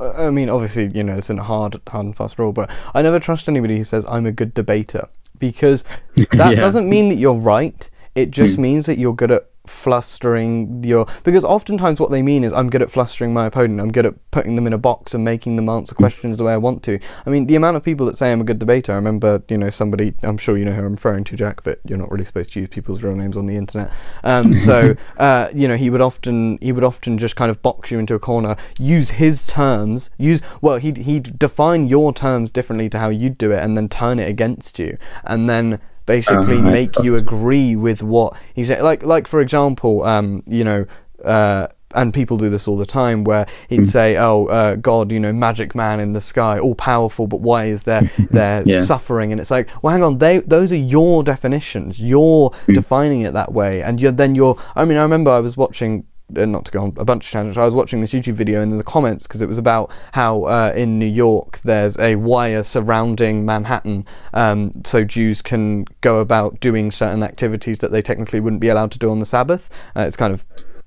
[0.00, 3.20] I mean, obviously, you know, it's a hard, hard and fast rule, but I never
[3.20, 5.08] trust anybody who says I'm a good debater
[5.38, 5.84] because
[6.16, 6.60] that Yeah.
[6.60, 7.88] doesn't mean that you're right.
[8.16, 8.62] It just hmm.
[8.62, 12.82] means that you're good at flustering your because oftentimes what they mean is I'm good
[12.82, 13.80] at flustering my opponent.
[13.80, 16.52] I'm good at putting them in a box and making them answer questions the way
[16.52, 16.98] I want to.
[17.26, 18.92] I mean, the amount of people that say I'm a good debater.
[18.92, 20.14] I remember, you know, somebody.
[20.22, 22.60] I'm sure you know who I'm referring to, Jack, but you're not really supposed to
[22.60, 23.92] use people's real names on the internet.
[24.24, 27.90] Um, so, uh, you know, he would often he would often just kind of box
[27.90, 32.88] you into a corner, use his terms, use well, he'd he'd define your terms differently
[32.90, 36.70] to how you'd do it, and then turn it against you, and then basically Uh,
[36.70, 38.82] make you agree with what he said.
[38.82, 40.86] Like, like for example, um, you know,
[41.24, 45.20] uh, and people do this all the time, where he'd say, "Oh, uh, God, you
[45.20, 48.80] know, magic man in the sky, all powerful, but why is there there Yeah.
[48.80, 52.00] suffering?" And it's like, well, hang on, they those are your definitions.
[52.00, 54.56] You're defining it that way, and you're then you're.
[54.74, 56.04] I mean, I remember I was watching
[56.36, 58.62] uh, not to go on a bunch of tangents, I was watching this YouTube video
[58.62, 62.16] and in the comments because it was about how uh, in New York there's a
[62.16, 68.40] wire surrounding Manhattan um, so Jews can go about doing certain activities that they technically
[68.40, 69.70] wouldn't be allowed to do on the Sabbath.
[69.96, 70.44] Uh, it's kind of.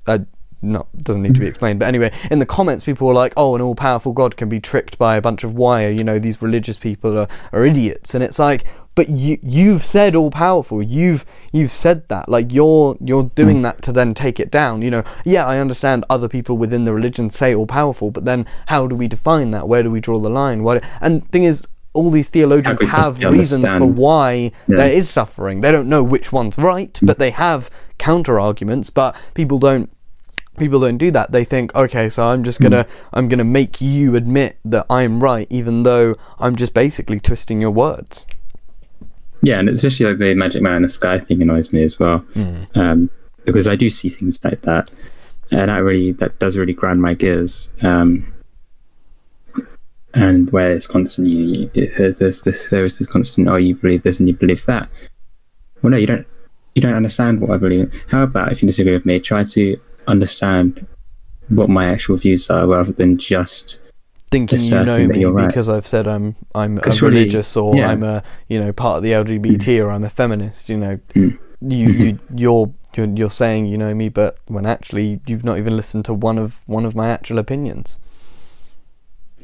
[0.08, 0.20] Uh,
[0.62, 3.56] not doesn't need to be explained, but anyway, in the comments, people were like, "Oh,
[3.56, 6.78] an all-powerful God can be tricked by a bunch of wire." You know, these religious
[6.78, 10.82] people are, are idiots, and it's like, but you you've said all-powerful.
[10.82, 12.30] You've you've said that.
[12.30, 14.82] Like you're you're doing that to then take it down.
[14.82, 18.88] You know, yeah, I understand other people within the religion say all-powerful, but then how
[18.88, 19.68] do we define that?
[19.68, 20.64] Where do we draw the line?
[20.64, 20.84] What?
[21.02, 21.66] And thing is.
[21.94, 24.76] All these theologians have reasons for why Yeah.
[24.76, 25.62] there is suffering.
[25.62, 28.90] They don't know which one's right, but they have counter arguments.
[28.90, 29.90] But people don't
[30.58, 34.16] people don't do that they think okay so i'm just gonna i'm gonna make you
[34.16, 38.26] admit that i'm right even though i'm just basically twisting your words
[39.46, 42.26] Yeah, and especially like the Magic Man in the Sky thing annoys me as well,
[42.74, 43.12] um,
[43.46, 44.90] because I do see things like that,
[45.52, 47.72] and that really that does really grind my gears.
[47.84, 48.34] Um,
[50.16, 54.02] and where it's constantly it, there's this, this there is this constant oh you believe
[54.02, 54.90] this and you believe that.
[55.84, 56.26] Well, no, you don't.
[56.74, 57.94] You don't understand what I believe.
[58.08, 59.78] How about if you disagree with me, try to
[60.08, 60.88] understand
[61.50, 63.80] what my actual views are rather than just
[64.36, 65.48] thinking you know me you're right.
[65.48, 67.90] because i've said i'm i'm a 'Cause surely- religious or yeah.
[67.92, 68.22] i'm a
[68.52, 71.38] you know part of the lgbt or i'm a feminist you know Mm.
[71.62, 75.74] you, you you're you're you're saying you know me but when actually you've not even
[75.82, 77.88] listened to one of one of my actual opinions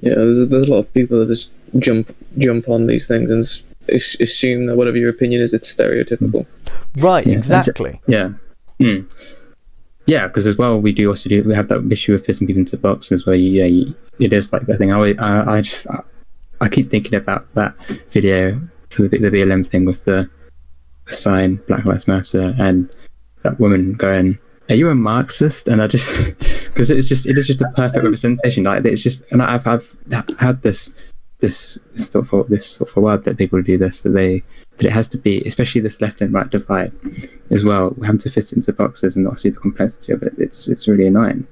[0.01, 1.49] Yeah, there's, there's a lot of people that just
[1.79, 2.05] jump
[2.37, 3.63] jump on these things and s-
[3.97, 6.45] as- assume that whatever your opinion is, it's stereotypical.
[7.07, 8.29] right Yeah, exactly Yeah.
[8.79, 9.05] Mm.
[10.05, 12.61] Yeah, because as well, we do also do we have that issue of pissing people
[12.61, 14.91] into boxes where you, yeah, you, it is like that thing.
[14.91, 15.99] I I, I just I,
[16.61, 17.75] I keep thinking about that
[18.09, 18.59] video
[18.89, 20.29] to the, the BLM thing with the,
[21.05, 22.95] the sign Black Lives Matter and
[23.43, 26.09] that woman going, "Are you a Marxist?" And I just
[26.65, 28.63] because it's just it is just a perfect representation.
[28.63, 29.95] Like it's just and I've I've
[30.39, 30.93] had this
[31.41, 34.41] this thought for this for a while that people do this that they
[34.77, 36.91] that it has to be especially this left and right divide
[37.49, 40.67] as well having to fit into boxes and not see the complexity of it it's
[40.67, 41.45] it's really annoying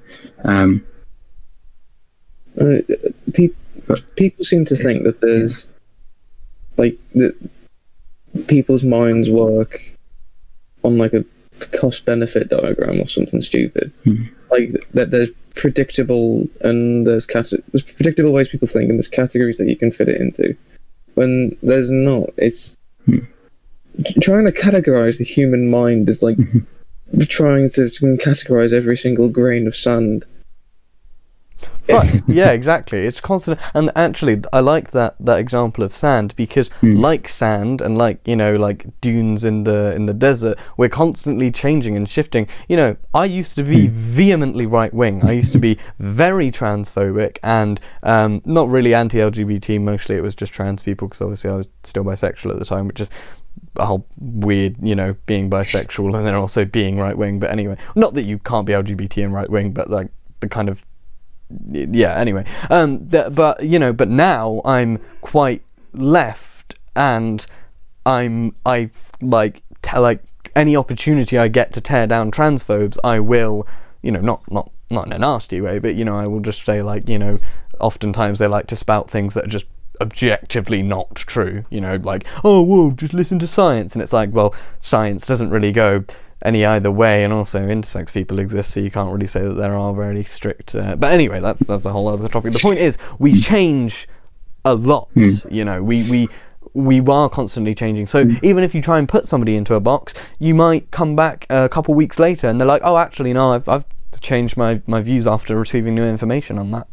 [0.44, 0.82] um
[2.60, 2.78] Uh,
[3.32, 3.48] pe-
[4.16, 5.68] people seem to think that there's
[6.76, 7.34] like that
[8.46, 9.96] people's minds work
[10.82, 11.24] on like a
[11.72, 13.92] cost benefit diagram or something stupid.
[14.04, 14.24] Hmm.
[14.50, 19.58] Like that there's predictable and there's cate- there's predictable ways people think and there's categories
[19.58, 20.56] that you can fit it into.
[21.14, 23.18] When there's not, it's Hmm.
[24.20, 26.36] trying to categorize the human mind is like
[27.28, 30.24] trying to categorize every single grain of sand.
[31.88, 32.22] Right.
[32.28, 33.00] yeah, exactly.
[33.06, 36.94] It's constant, and actually, I like that that example of sand because, Hmm.
[36.94, 41.50] like sand, and like you know, like dunes in the in the desert, we're constantly
[41.50, 42.46] changing and shifting.
[42.68, 45.24] You know, I used to be vehemently right wing.
[45.24, 49.80] I used to be very transphobic and um, not really anti-LGBT.
[49.80, 52.86] Mostly, it was just trans people because obviously I was still bisexual at the time,
[52.86, 53.10] which is
[53.76, 57.38] a whole weird, you know, being bisexual and then also being right wing.
[57.40, 60.08] But anyway, not that you can't be LGBT and right wing, but like
[60.40, 60.84] the kind of
[61.70, 62.44] yeah anyway.
[62.70, 67.44] Um th- but you know but now i'm quite left and
[68.06, 70.22] i'm i like tell like
[70.56, 73.66] any opportunity i get to tear down transphobes i will
[74.02, 76.64] you know not not not in a nasty way but you know i will just
[76.64, 77.38] say like you know
[77.80, 79.66] oftentimes they like to spout things that are just
[80.00, 83.94] objectively not true you know like oh whoa just listen to science.
[83.94, 86.04] And it's like well science doesn't really go
[86.42, 89.74] any either way, and also intersex people exist, so you can't really say that there
[89.74, 90.74] are very strict.
[90.74, 92.52] Uh, but anyway, that's that's a whole other topic.
[92.52, 94.08] The point is, we change
[94.64, 95.08] a lot.
[95.14, 95.30] Hmm.
[95.50, 96.28] You know, we we
[96.74, 98.06] we are constantly changing.
[98.06, 98.36] So hmm.
[98.42, 101.68] even if you try and put somebody into a box, you might come back a
[101.68, 103.84] couple weeks later, and they're like, "Oh, actually, no, I've I've
[104.20, 106.86] changed my my views after receiving new information on that."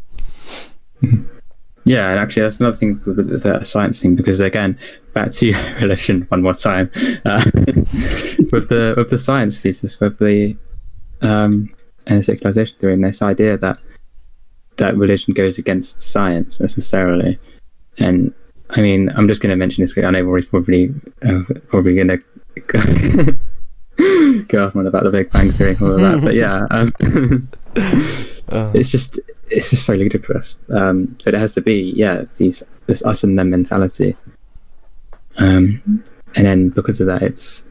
[1.00, 1.37] Hmm.
[1.88, 4.78] Yeah and actually that's another thing with the- science thing because again
[5.14, 6.92] back to religion one more time
[7.26, 7.44] uh,
[8.52, 10.56] with the with the science thesis with the
[11.22, 11.70] um,
[12.08, 13.78] and the secularization theory, and this idea that
[14.78, 17.38] that religion goes against science necessarily.
[17.98, 18.34] And
[18.72, 19.98] I mean, I'm just going to mention this.
[19.98, 22.08] I know we're probably uh, probably going
[22.68, 23.40] to
[24.48, 27.50] go off on about the Big Bang Theory and all of that, but yeah, um,
[28.50, 29.20] Uh, it's just
[29.50, 30.56] it's just so ludicrous.
[30.70, 34.16] Um, but it has to be, yeah, these this us and them mentality.
[35.38, 36.04] Um,
[36.36, 37.64] and then because of that, it's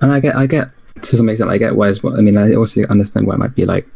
[0.00, 0.68] and I get I get
[1.02, 2.16] to some extent I get why as well.
[2.16, 3.86] I mean, I also understand why it might be like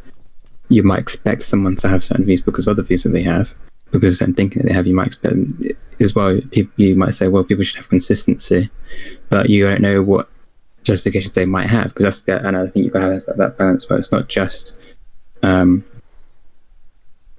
[0.69, 3.53] you might expect someone to have certain views because of other views that they have,
[3.91, 4.87] because of certain thinking that they have.
[4.87, 5.35] You might expect
[5.99, 6.39] as well.
[6.51, 8.69] People you might say, well, people should have consistency,
[9.29, 10.29] but you don't know what
[10.83, 13.37] justifications they might have because that's the, and I think you've got to have that,
[13.37, 14.77] that balance where it's not just
[15.41, 15.83] um,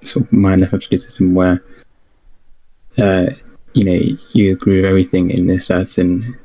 [0.05, 1.63] sort of mindless absolutism where
[2.99, 3.27] uh,
[3.73, 6.39] you know you agree with everything in a certain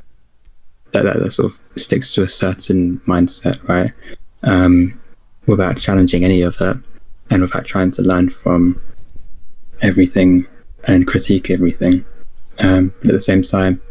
[0.92, 3.92] that, that, that sort of sticks to a certain mindset, right?
[4.44, 5.00] Um,
[5.46, 6.78] without challenging any of it
[7.30, 8.82] and without trying to learn from
[9.82, 10.48] everything
[10.86, 12.06] and critique everything.
[12.60, 13.82] Um, but at the same time,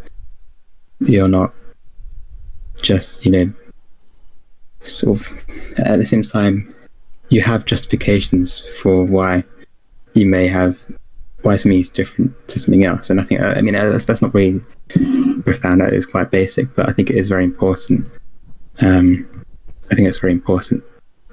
[1.00, 1.54] you're not
[2.82, 3.52] just, you know,
[4.80, 5.44] sort of
[5.78, 6.74] at the same time,
[7.28, 9.44] you have justifications for why
[10.14, 10.78] you may have
[11.42, 13.10] why something is different to something else.
[13.10, 14.60] And I think, I mean, that's, that's not really
[15.42, 15.80] profound.
[15.80, 18.06] That is quite basic, but I think it is very important.
[18.80, 19.26] Um,
[19.90, 20.82] I think it's very important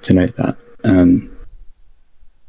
[0.03, 0.55] to note that.
[0.83, 1.35] Um,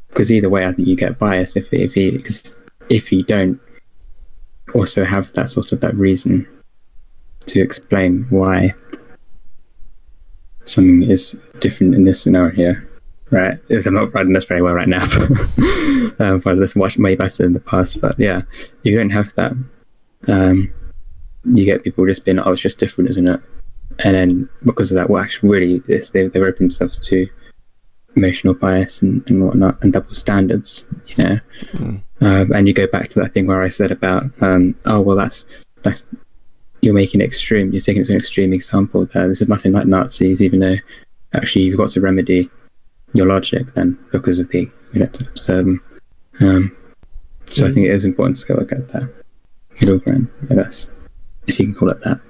[0.08, 3.60] because either way, I think you get bias if if you because if you don't
[4.74, 6.48] also have that sort of that reason
[7.40, 8.72] to explain why
[10.64, 12.76] something is different in this scenario,
[13.30, 13.58] right?
[13.68, 17.16] If I'm not writing this very well right now, but um, but this watched way
[17.16, 18.00] better in the past.
[18.00, 18.40] But yeah,
[18.82, 19.52] you don't have that.
[20.28, 20.72] Um,
[21.44, 23.40] you get people just being, oh, it's just different, isn't it?
[24.04, 27.26] And then because of that, what actually really is they they've opened themselves to
[28.16, 31.38] emotional bias and, and whatnot and double standards, you know.
[31.72, 32.02] Mm.
[32.20, 35.16] Um, and you go back to that thing where I said about, um, oh well,
[35.16, 36.04] that's that's
[36.80, 37.72] you're making it extreme.
[37.72, 39.28] You're taking it to an extreme example there.
[39.28, 40.76] This is nothing like Nazis, even though
[41.34, 42.44] actually you've got to remedy
[43.12, 45.82] your logic then because of the you know absurdum.
[46.40, 46.76] Um,
[47.46, 49.12] so I think it is important to go look at that
[49.80, 50.90] middle ground, I guess,
[51.46, 52.20] if you can call it that.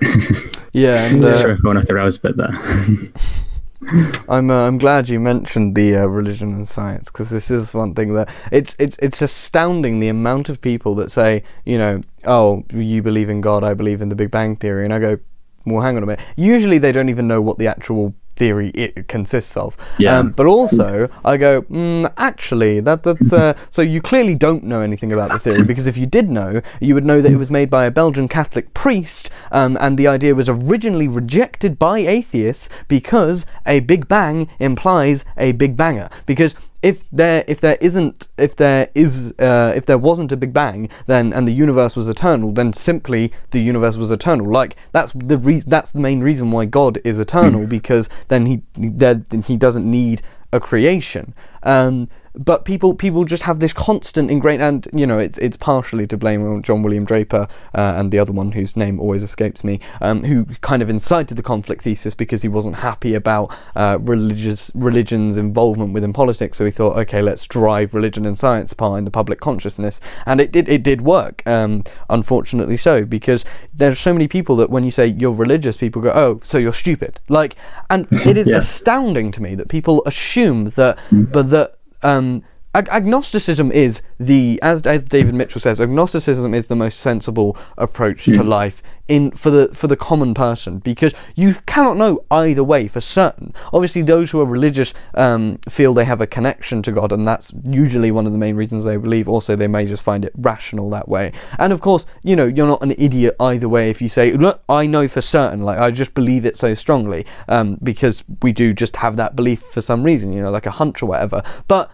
[0.72, 2.48] yeah, and uh, going off the rails a bit there.
[4.28, 7.94] I'm uh, I'm glad you mentioned the uh, religion and science because this is one
[7.94, 12.64] thing that it's it's it's astounding the amount of people that say you know oh
[12.72, 15.18] you believe in God I believe in the Big Bang theory and I go
[15.66, 19.08] well hang on a minute usually they don't even know what the actual theory it
[19.08, 20.18] consists of Yeah.
[20.18, 24.80] um, but also I go mm, actually that that's uh, so you clearly don't know
[24.80, 27.50] anything about the theory because if you did know you would know that it was
[27.50, 32.68] made by a Belgian Catholic priest um, and the idea was originally rejected by atheists
[32.88, 38.56] because a Big Bang implies a Big Banger because if there if there isn't if
[38.56, 42.52] there is uh, if there wasn't a Big Bang then and the universe was eternal
[42.52, 44.46] then simply the universe was eternal.
[44.46, 48.62] Like that's the re- that's the main reason why God is eternal because then he
[48.76, 50.22] there he doesn't need
[50.52, 51.34] a creation.
[51.62, 56.06] Um, but people people just have this constant ingrained and you know it's it's partially
[56.06, 59.64] to blame on John William Draper uh, and the other one whose name always escapes
[59.64, 63.98] me um, who kind of incited the conflict thesis because he wasn't happy about uh,
[64.02, 66.58] religious religion's involvement within politics.
[66.58, 70.00] So he thought okay let's drive religion and science behind the public consciousness.
[70.26, 74.70] And it did it did work um, unfortunately so because there's so many people that
[74.70, 77.20] when you say you're religious people go oh so you're stupid.
[77.28, 77.56] Like
[77.88, 78.58] and it is Yeah.
[78.58, 81.74] astounding to me that people assume that but that
[82.06, 82.42] um,
[82.76, 88.24] ag- agnosticism is the as as David Mitchell says agnosticism is the most sensible approach
[88.26, 92.86] to life in for the for the common person because you cannot know either way
[92.88, 93.54] for certain.
[93.72, 97.52] Obviously those who are religious um, feel they have a connection to God and that's
[97.64, 99.28] usually one of the main reasons they believe.
[99.28, 101.32] Also they may just find it rational that way.
[101.58, 104.62] And of course you know you're not an idiot either way if you say look
[104.68, 108.74] I know for certain like I just believe it so strongly um, because we do
[108.74, 111.42] just have that belief for some reason you know like a hunch or whatever.
[111.68, 111.90] But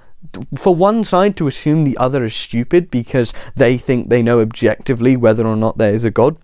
[0.57, 5.17] for one side to assume the other is stupid because they think they know objectively
[5.17, 6.37] whether or not there is a god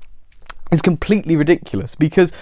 [0.70, 2.32] is completely ridiculous because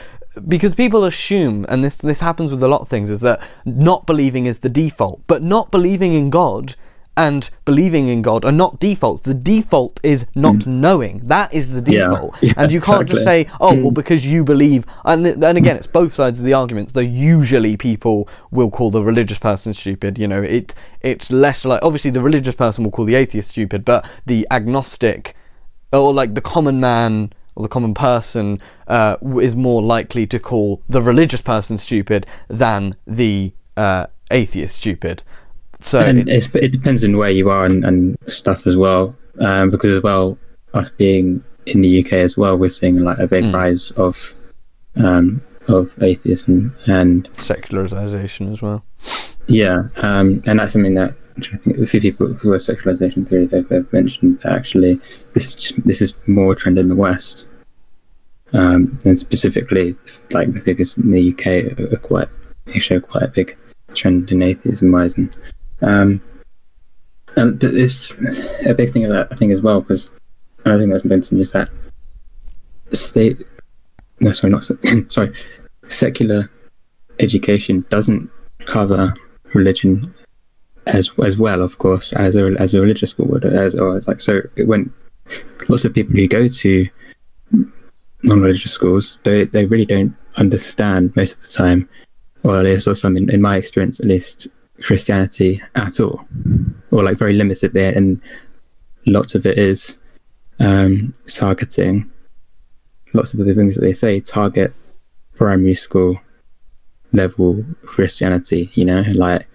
[0.48, 4.06] because people assume and this this happens with a lot of things is that not
[4.06, 6.74] believing is the default but not believing in god
[7.16, 9.22] and believing in god are not defaults.
[9.22, 11.20] The default is not knowing.
[11.26, 12.36] That is the default.
[12.42, 15.86] Yeah, and you can't just say oh well because you believe and and again it's
[15.86, 20.28] both sides of the arguments though usually people will call the religious person stupid you
[20.28, 24.08] know it it's less like obviously the religious person will call the atheist stupid but
[24.26, 25.34] the agnostic
[25.92, 30.82] or like the common man or the common person uh, is more likely to call
[30.88, 35.22] the religious person stupid than the uh, atheist stupid.
[35.80, 39.14] So and it- it's, it depends on where you are and, and stuff as well.
[39.40, 40.38] Um, because as well,
[40.74, 43.54] us being in the UK as well, we're seeing like a big Mm.
[43.54, 44.32] rise of
[44.96, 48.82] um, of atheism, and secularization as well.
[49.48, 51.78] yeah, um, and that's something that I'm trying to think.
[51.78, 54.98] A few people who are secularization theory they've, they've mentioned that actually
[55.34, 57.50] this is just, this is more a trend in the West,
[58.54, 59.94] um, and specifically
[60.30, 62.28] like the figures in the UK are, are quite
[62.66, 63.56] they show quite a big
[63.94, 65.32] trend in atheism rising.
[65.82, 66.20] Um,
[67.36, 68.12] and but it's
[68.64, 70.10] a big thing of that I think as well because
[70.64, 71.68] another thing that's mentioned is that
[72.92, 73.42] state
[74.20, 74.64] no sorry not
[75.08, 75.32] sorry
[75.88, 76.50] secular
[77.18, 78.30] education doesn't
[78.66, 79.14] cover
[79.54, 80.12] religion
[80.86, 84.06] as as well of course as a as a religious school would as or as
[84.06, 84.92] like so it when
[85.68, 86.88] lots of people who go to
[88.22, 91.88] non-religious schools they they really don't understand most of the time
[92.44, 94.48] or at least or some in, in my experience at least
[94.82, 96.26] christianity at all
[96.90, 98.20] or like very limited there and
[99.06, 99.98] lots of it is
[100.60, 102.10] um targeting
[103.14, 104.74] lots of the things that they say target
[105.34, 106.18] primary school
[107.12, 109.48] level christianity you know like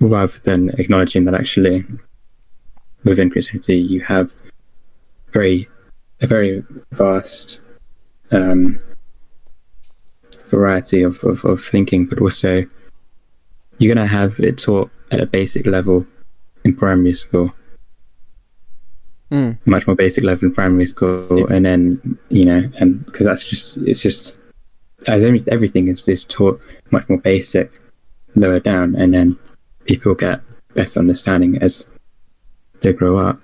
[0.00, 1.84] rather than acknowledging that actually
[3.04, 4.32] within christianity you have
[5.30, 5.68] very
[6.20, 7.60] a very vast
[8.32, 8.80] um,
[10.48, 12.64] variety of, of, of thinking, but also
[13.78, 16.04] you're going to have it taught at a basic level
[16.64, 17.52] in primary school,
[19.30, 19.58] Mm.
[19.66, 23.76] much more basic level in primary school, and then you know, and because that's just
[23.78, 24.40] it's just
[25.06, 26.58] as every- everything is is taught
[26.92, 27.78] much more basic,
[28.36, 29.38] lower down, and then
[29.84, 30.40] people get
[30.74, 31.86] better understanding as
[32.80, 33.38] they grow up.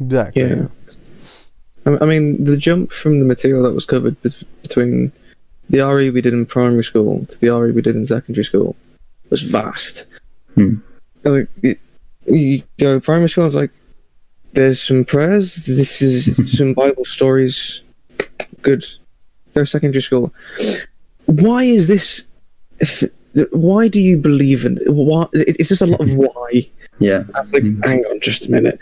[0.00, 0.42] Exactly.
[0.42, 0.66] Yeah.
[1.84, 5.12] I I mean, the jump from the material that was covered bet- between
[5.68, 8.74] the RE we did in primary school to the RE we did in secondary school
[9.32, 10.04] was vast.
[10.54, 10.76] Hmm.
[11.24, 11.78] Like, it,
[12.26, 13.70] you go primary school, it's like,
[14.52, 17.80] there's some prayers, this is some Bible stories.
[18.62, 18.84] Good.
[19.54, 20.32] Go secondary school.
[21.26, 22.24] Why is this?
[22.80, 23.02] If,
[23.50, 24.78] why do you believe in?
[24.86, 25.26] Why?
[25.32, 26.68] it- It's just a lot of why.
[26.98, 27.84] Yeah, I was like, Mm.
[27.84, 28.78] hang on, just a minute.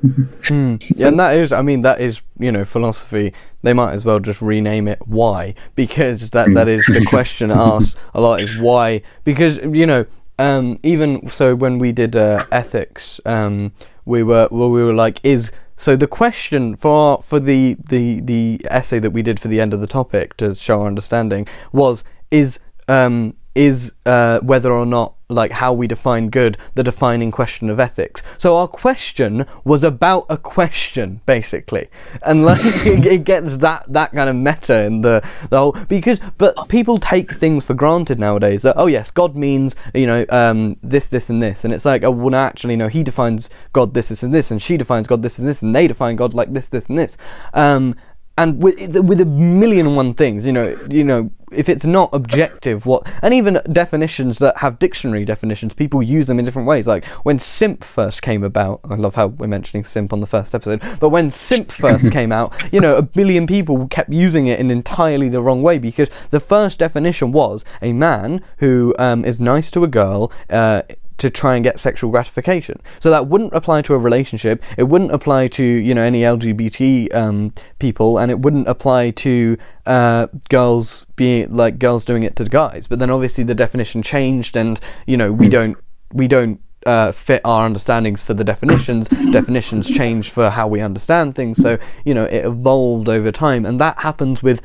[0.00, 0.76] Hmm.
[0.94, 3.32] Yeah, and that is, I mean, that is, you know, philosophy.
[3.62, 7.96] They might as well just rename it "Why," because that that is the question asked
[8.14, 8.40] a lot.
[8.40, 9.02] Is why?
[9.24, 10.06] Because you know,
[10.38, 13.72] um, even so, when we did uh, ethics, um,
[14.04, 18.60] we were well, we were like, is so the question for for the the the
[18.70, 22.04] essay that we did for the end of the topic to show our understanding was
[22.30, 27.68] is um is uh, whether or not like how we define good the defining question
[27.68, 28.22] of ethics.
[28.38, 31.88] So our question was about a question basically.
[32.22, 36.68] And like it, gets that that kind of meta in the the whole because but
[36.68, 41.08] people take things for granted nowadays that oh yes god means you know um this
[41.08, 41.64] this and this.
[41.64, 44.50] And it's like oh well no, actually no he defines god this this and this
[44.50, 46.98] and she defines god this and this and they define god like this this and
[46.98, 47.16] this.
[47.52, 47.96] Um
[48.38, 52.10] and with with a million and one things, you know, you know, if it's not
[52.12, 56.86] objective, what, and even definitions that have dictionary definitions, people use them in different ways.
[56.86, 60.54] Like when simp first came about, I love how we're mentioning simp on the first
[60.54, 64.60] episode, but when simp first came out, you know, a billion people kept using it
[64.60, 69.40] in entirely the wrong way because the first definition was a man who um, is
[69.40, 70.32] nice to a girl.
[70.50, 70.82] Uh,
[71.18, 72.80] to try and get sexual gratification.
[73.00, 74.62] So that wouldn't apply to a relationship.
[74.76, 79.56] It wouldn't apply to you know any LGBT um, people, and it wouldn't apply to
[79.86, 82.86] uh, girls being like girls doing it to guys.
[82.86, 85.76] But then obviously the definition changed, and you know we don't
[86.12, 89.08] we don't uh, fit our understandings for the definitions.
[89.08, 91.58] definitions change for how we understand things.
[91.58, 94.60] So you know it evolved over time, and that happens with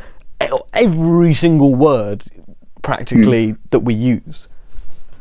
[0.73, 2.23] every single word
[2.81, 4.47] practically that we use.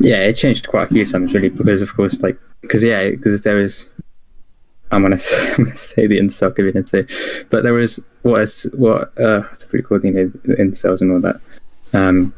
[0.01, 3.43] Yeah, it changed quite a few times really because of course like because yeah because
[3.45, 3.91] there was
[4.91, 7.03] I'm gonna say, I'm gonna say the incel community,
[7.51, 11.03] but there was what is what uh what's it pretty cool you know the incels
[11.03, 11.41] and all that.
[11.93, 12.35] Um,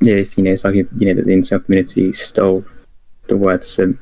[0.00, 2.64] yeah, it's, you know it's like you know that the incel community stole
[3.26, 4.00] the word simp,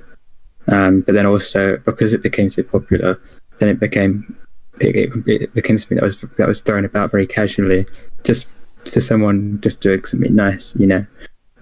[0.68, 3.20] um, but then also because it became so popular,
[3.58, 4.36] then it became
[4.80, 7.84] it, it, it became something that was that was thrown about very casually,
[8.22, 8.48] just
[8.84, 11.04] to someone just doing something nice, you know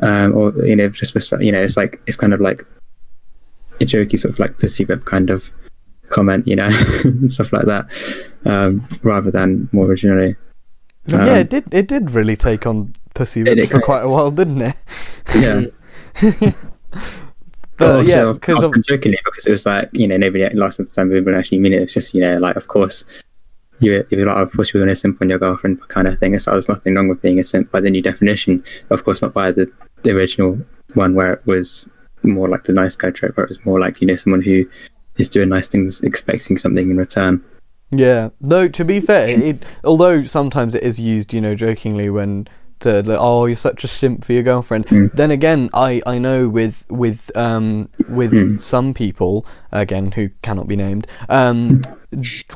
[0.00, 2.64] um, or you know, just for you know, it's like it's kind of like
[3.80, 5.50] a jokey sort of like pussy whip kind of
[6.10, 6.68] comment, you know,
[7.04, 7.86] and stuff like that,
[8.44, 10.36] um, rather than more originally.
[11.06, 11.64] yeah, Um, it did.
[11.72, 14.76] It did really take on pussy It- whip it for quite a while, didn't it?
[15.34, 15.64] Yeah,
[17.76, 20.54] But also, yeah, because of often jokingly because it was like you know nobody at
[20.54, 21.80] last time we wouldn't actually mean it.
[21.80, 23.04] It's just you know like of course
[23.78, 26.38] you you're like, of course, you're going to simp on your girlfriend kind of thing.
[26.38, 28.62] So there's nothing wrong with being a simp by the new definition.
[28.90, 29.72] Of course, not by the,
[30.02, 30.58] the original
[30.94, 31.88] one where it was
[32.22, 34.64] more like the nice guy trope, where it was more like you know someone who
[35.16, 37.44] is doing nice things, expecting something in return.
[37.90, 42.46] Yeah, though to be fair, it, although sometimes it is used, you know, jokingly when
[42.80, 44.86] to like, oh, you're such a simp for your girlfriend.
[44.86, 45.12] Mm.
[45.12, 48.60] Then again, I, I know with with um with Mm.
[48.60, 51.82] some people again who cannot be named um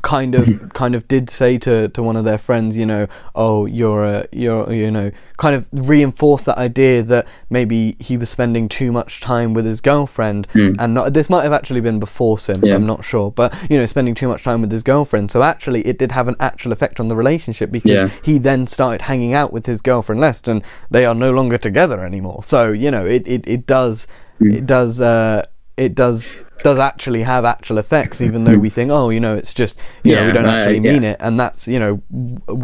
[0.02, 3.66] kind of kind of did say to, to one of their friends, you know, oh,
[3.66, 8.68] you're a you're you know, kind of reinforce that idea that maybe he was spending
[8.68, 10.76] too much time with his girlfriend Mm.
[10.78, 12.64] and not, this might have actually been before simp.
[12.64, 12.74] Yeah.
[12.74, 15.30] I'm not sure, but you know, spending too much time with his girlfriend.
[15.30, 18.08] So actually, it did have an actual effect on the relationship because Yeah.
[18.22, 22.04] he then started hanging out with his girlfriend less, and they are no longer together
[22.04, 22.42] anymore.
[22.42, 24.06] So you know, it it, it does
[24.40, 24.56] Mm.
[24.56, 25.44] it does uh,
[25.76, 29.52] it does does actually have actual effects, even though we think, oh, you know, it's
[29.52, 30.92] just you know, we don't uh, actually yeah.
[30.92, 32.02] mean it, and that's you know,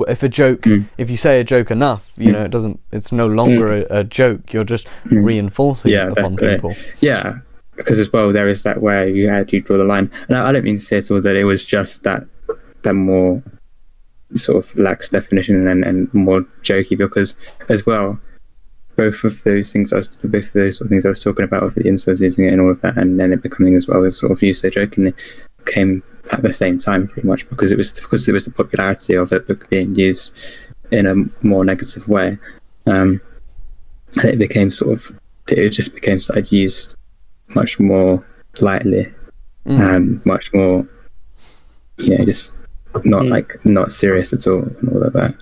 [0.08, 0.88] if a joke, Mm.
[0.96, 4.04] if you say a joke enough, you know, it doesn't, it's no longer a, a
[4.04, 4.52] joke.
[4.52, 5.94] You're just reinforcing Mm.
[5.94, 6.56] Yeah, it upon definitely.
[6.56, 6.74] people.
[7.00, 7.38] Yeah,
[7.76, 10.48] because as well there is that where you had you draw the line, and I,
[10.48, 12.24] I don't mean to say at all that it was just that
[12.82, 13.42] that more
[14.34, 17.34] sort of lax definition and, and more jokey because
[17.68, 18.18] as well
[19.02, 21.44] both of those things I was both of those sort of things I was talking
[21.48, 23.86] about with the incels using it and all of that and then it becoming as
[23.88, 25.14] well as sort of used so jokingly
[25.66, 29.14] came at the same time pretty much because it was because it was the popularity
[29.14, 30.32] of it being used
[30.90, 31.14] in a
[31.50, 32.38] more negative way
[32.86, 33.20] um
[34.32, 35.00] it became sort of
[35.48, 36.96] it just became started used
[37.60, 38.12] much more
[38.60, 39.04] lightly
[39.66, 39.80] Mm.
[39.94, 40.88] and much more
[41.98, 42.54] yeah just
[43.04, 43.28] not Mm.
[43.36, 45.34] like not serious at all and all of that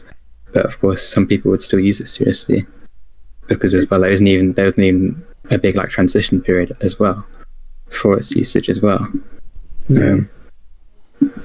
[0.53, 2.67] but of course some people would still use it seriously
[3.49, 6.99] because as well there isn't even there isn't even a big like transition period as
[6.99, 7.25] well
[7.91, 9.01] for its usage as well
[9.91, 10.29] um,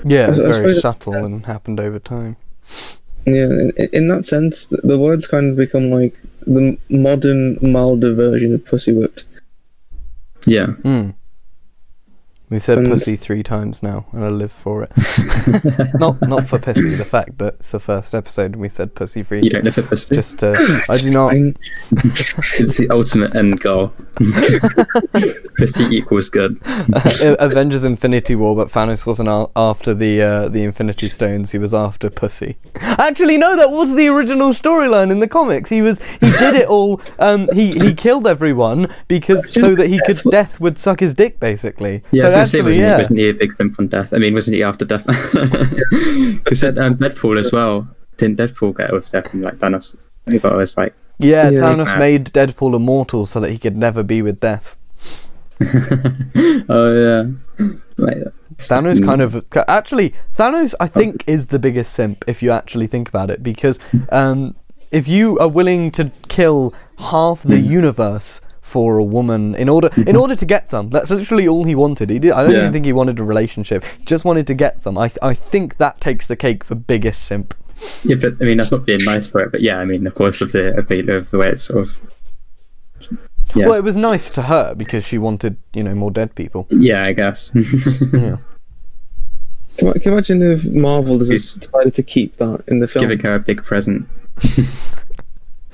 [0.06, 2.36] Yeah, it's I- I very suppose- subtle and happened over time.
[3.26, 3.46] Yeah,
[3.78, 8.54] in, in that sense, th- the words kind of become like the modern, milder version
[8.54, 9.24] of pussy whipped.
[10.46, 11.12] yeah Hmm.
[12.54, 14.92] We've said pussy three times now, and I live for it.
[16.00, 19.24] not not for pussy, the fact that it's the first episode and we said pussy
[19.24, 19.42] free.
[19.42, 21.34] you don't live at pussy Just to, I do not.
[21.34, 23.92] It's the ultimate end goal
[25.58, 26.60] pussy equals good
[27.40, 31.54] Avengers Infinity War, but Thanos wasn't a- after the uh, the Infinity Stones.
[31.54, 32.58] He was after pussy.
[32.76, 35.72] Actually, no, that was the original storyline in the comics.
[35.72, 37.02] He was he did it all.
[37.18, 41.40] Um, he he killed everyone because so that he could death would suck his dick,
[41.40, 42.04] basically.
[42.12, 42.96] Yeah, so I was gonna say, wasn't, yeah.
[42.96, 44.14] he, wasn't he a big simp on death?
[44.14, 45.06] I mean, wasn't he after death?
[46.44, 47.88] Because said um, Deadpool as well.
[48.18, 49.96] Didn't Deadpool get with death and like Thanos?
[50.28, 51.62] He got was like, Yeah, Yeah.
[51.62, 54.78] Thanos made Deadpool immortal so that he could never be with death.
[56.70, 57.24] oh yeah,
[57.98, 58.18] like,
[58.58, 63.08] Thanos kind of actually Thanos I think is the biggest simp if you actually think
[63.08, 63.80] about it because
[64.12, 64.56] um,
[64.92, 68.42] if you are willing to kill half the universe
[68.74, 70.18] for a woman in order in mm-hmm.
[70.18, 72.62] order to get some that's literally all he wanted he did I don't Yeah.
[72.62, 76.02] even think he wanted a relationship just wanted to get some I I think that
[76.02, 77.54] takes the cake for biggest simp
[78.04, 79.52] Yeah, but I mean, that's not being nice for it.
[79.52, 81.90] But yeah, I mean, of course, with the appeal of the way it's sort of.
[83.56, 86.66] Yeah, well it was nice to her because she wanted you know more dead people
[86.72, 87.52] yeah, I guess.
[87.56, 88.38] yeah
[89.78, 93.04] Can, you- can you imagine if Marvel has decided to keep that in the film?
[93.06, 94.08] Giving her a big present.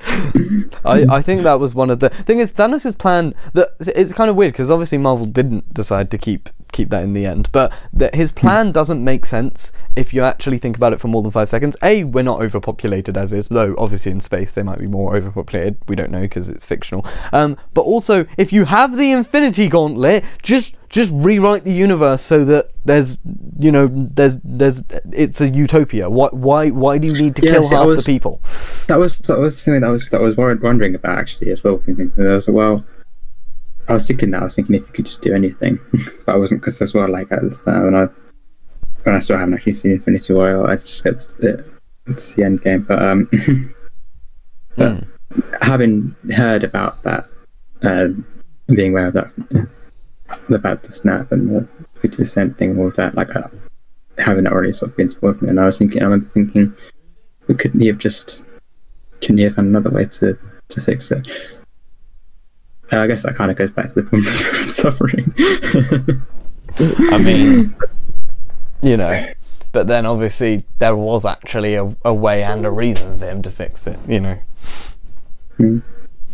[0.85, 4.29] I, I think that was one of the thing is Thanos' plan that it's kind
[4.29, 7.51] of weird because obviously Marvel didn't decide to keep keep that in the end.
[7.51, 11.21] But that his plan doesn't make sense if you actually think about it for more
[11.21, 11.75] than five seconds.
[11.83, 15.77] A we're not overpopulated as is though obviously in space they might be more overpopulated.
[15.87, 17.05] We don't know because it's fictional.
[17.33, 22.43] Um, but also if you have the infinity gauntlet just just rewrite the universe so
[22.45, 23.19] that there's
[23.59, 26.09] you know there's there's it's a utopia.
[26.09, 28.41] Why why why do you need to Yeah, kill see, half was- the people?
[28.87, 31.77] That was that was something that I was that was wondering about actually as well.
[31.77, 32.83] Thinking I was like, well,
[33.89, 35.79] I was thinking that I was thinking if you could just do anything,
[36.25, 38.07] but I wasn't because as well like at the start when I
[39.03, 41.61] when I still haven't actually seen Infinity War, I just skipped it.
[42.05, 43.27] It's the end game, but um,
[44.75, 45.07] but Mm.
[45.61, 47.27] having heard about that,
[47.81, 48.25] um,
[48.67, 49.67] being aware of that,
[50.49, 51.67] about the snap and the
[51.99, 53.47] fifty percent thing, all of that, like uh,
[54.17, 56.73] having that already sort of been for and I was thinking, I remember thinking,
[57.47, 58.43] we couldn't he have just
[59.21, 60.37] couldn't he have found another way to
[60.69, 61.27] to fix it?
[62.91, 64.33] I guess that kind of goes back to the point of
[64.71, 65.33] suffering.
[67.11, 67.75] I mean,
[68.81, 69.27] you know,
[69.71, 73.49] but then obviously there was actually a, a way and a reason for him to
[73.49, 74.39] fix it, you know.
[75.57, 75.79] Hmm.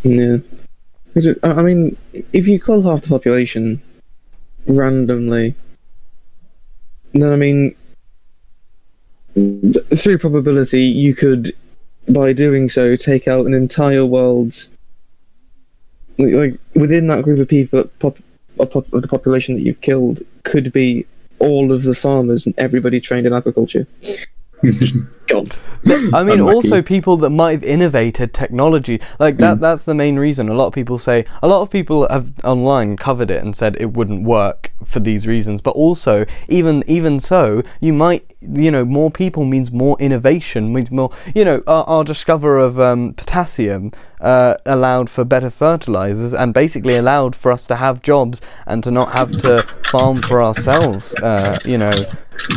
[0.04, 0.38] Yeah.
[1.16, 1.98] Is it- I I mean,
[2.34, 3.82] if you call half the population
[4.68, 5.56] randomly,
[7.14, 7.76] then I mean,
[9.96, 11.54] through probability, you could,
[12.10, 14.70] by doing so, take out an entire world's
[16.18, 18.18] like, within that group of people, pop,
[18.58, 21.06] pop, the population that you've killed could be
[21.40, 23.88] all of the farmers and everybody trained in agriculture.
[25.28, 25.48] Gone.
[25.88, 26.42] I mean, Unlucky.
[26.42, 29.02] also people that might have innovated technology.
[29.20, 29.60] Like that.
[29.60, 30.50] That's the main reason.
[30.50, 31.26] A lot of people say.
[31.42, 35.26] A lot of people have online covered it and said it wouldn't work for these
[35.26, 35.62] reasons.
[35.62, 38.24] But also, even even so, you might.
[38.42, 40.72] You know, more people means more innovation.
[40.74, 41.12] Means more.
[41.34, 42.06] You know, our, our
[42.58, 43.92] of um, potassium
[44.22, 48.92] uh, allowed for better fertilizers and basically allowed for us to have jobs and to
[48.92, 51.16] not have to farm for ourselves.
[51.16, 52.06] Uh, you know,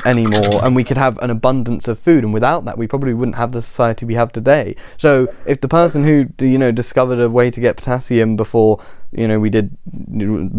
[0.04, 3.36] anymore and we could have an abundance of food and without that we probably wouldn't
[3.36, 7.28] have the society we have today so if the person who you know discovered a
[7.28, 8.80] way to get potassium before
[9.12, 9.76] you know we did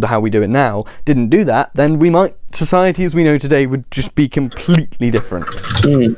[0.06, 3.38] how we do it now didn't do that then we might society as we know
[3.38, 5.46] today would just be completely different
[5.80, 6.16] Mm.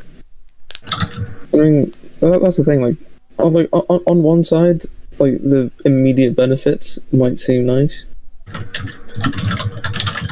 [1.53, 2.81] I mean, that's the thing.
[2.81, 2.95] Like,
[3.37, 4.83] like on one side,
[5.19, 8.05] like the immediate benefits might seem nice.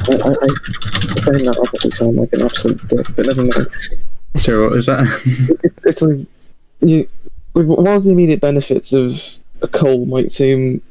[0.09, 3.67] I, I, I saying that I'll probably sound like an absolute dick, but never mind.
[4.37, 5.05] so what was that?
[5.63, 6.27] It's it's like
[6.81, 7.07] you.
[7.53, 10.81] like, Whilst the immediate benefits of a coal might seem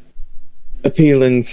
[0.84, 1.46] appealing,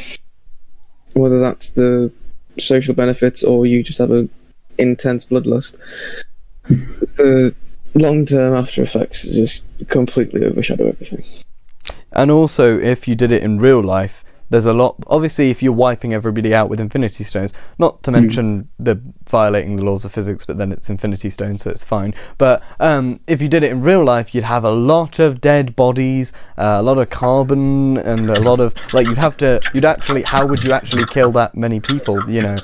[1.14, 2.12] whether that's the
[2.60, 4.28] social benefits or you just have a
[4.78, 5.78] intense bloodlust,
[6.68, 7.56] the
[7.94, 11.24] long-term after effects just completely overshadow everything.
[12.12, 15.74] and also if you did it in real life there's a lot obviously if you're
[15.74, 20.46] wiping everybody out with infinity stones not to mention the violating the laws of physics
[20.46, 22.14] but then it's infinity stones so it's fine.
[22.38, 25.76] But um, if you did it in real life you'd have a lot of dead
[25.76, 29.86] bodies uh, a lot of carbon and a lot of like you'd have to you'd
[29.86, 32.58] actually how would you actually kill that many people you know?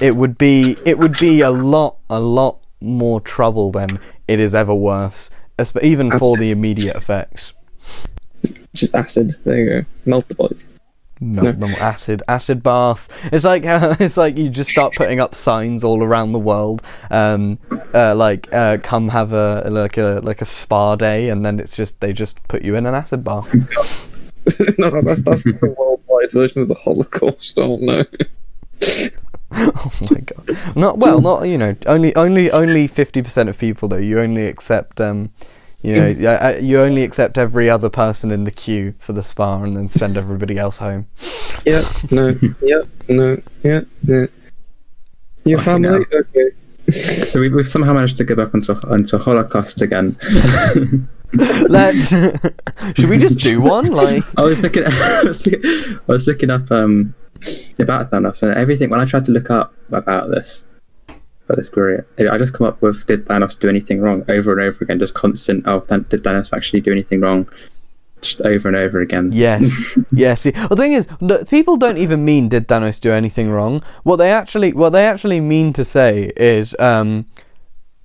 [0.00, 3.88] It would be it would be a lot a lot more trouble than
[4.28, 5.30] it is ever worth
[5.82, 7.52] even for the immediate effects
[8.76, 9.32] Just acid.
[9.44, 9.86] There you go.
[10.04, 10.70] Melt the bodies.
[11.18, 13.62] melt them acid acid bath it's like
[14.00, 17.58] it's like you just start putting up signs all around the world um
[17.94, 21.74] uh, like uh, come have a like a like a spa day and then it's
[21.74, 23.50] just they just put you in an acid bath
[24.78, 27.58] no, that's that's the worldwide version of the Holocaust.
[27.58, 28.04] Oh no.
[29.52, 33.96] oh my god not well not you know only only only 50% of people though
[33.96, 35.30] you only accept um
[35.82, 39.22] you know uh, uh, you only accept every other person in the queue for the
[39.22, 41.06] spa and then send everybody else home
[41.64, 41.82] Yeah.
[42.10, 42.34] No.
[42.62, 42.82] yeah.
[43.08, 43.40] No.
[43.62, 43.80] Yeah.
[44.04, 44.26] Yeah.
[45.44, 46.06] Your Fucking family.
[46.12, 46.50] Okay.
[47.26, 50.16] so we, we've somehow managed to go back onto onto Holocaust again.
[51.68, 56.26] let's should we just do one like I was looking, I was, look- I was
[56.26, 57.14] looking up um
[57.78, 58.88] about Thanos and everything.
[58.90, 60.64] When I tried to look up about this,
[61.46, 64.60] about this query, I just come up with did Thanos do anything wrong over and
[64.60, 65.64] over again, just constant.
[65.66, 67.48] Oh, did Thanos actually do anything wrong?
[68.20, 69.30] Just over and over again.
[69.32, 70.40] Yes, yes.
[70.42, 71.06] See, the thing is,
[71.48, 73.82] people don't even mean did Thanos do anything wrong.
[74.02, 77.26] What they actually, what they actually mean to say is, um,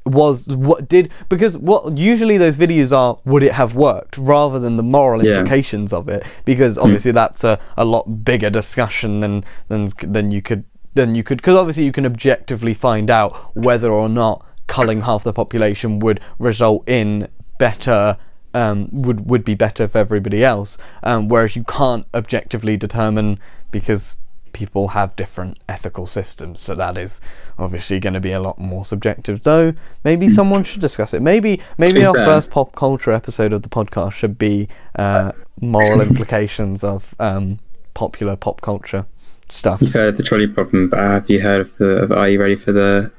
[0.05, 4.75] was what did because what usually those videos are would it have worked rather than
[4.75, 5.37] the moral Yeah.
[5.37, 10.41] implications of it because obviously that's a, a lot bigger discussion than than than you
[10.41, 10.63] could
[10.93, 15.23] than you could because obviously you can objectively find out whether or not culling half
[15.23, 17.27] the population would result in
[17.57, 18.17] better
[18.53, 23.39] um, would would be better for everybody else um, whereas you can't objectively determine
[23.71, 24.17] because
[24.53, 27.21] people have different ethical systems so that is
[27.57, 29.43] obviously going to be a lot more subjective.
[29.43, 29.73] So
[30.03, 31.21] maybe someone should discuss it.
[31.21, 34.67] Maybe maybe our first pop culture episode of the podcast should be
[34.97, 35.31] uh,
[35.61, 37.59] moral implications of um,
[37.93, 39.05] popular pop culture
[39.51, 42.03] stuff You've heard of the trolley problem, but have you heard of the?
[42.03, 43.11] Of, are you ready for the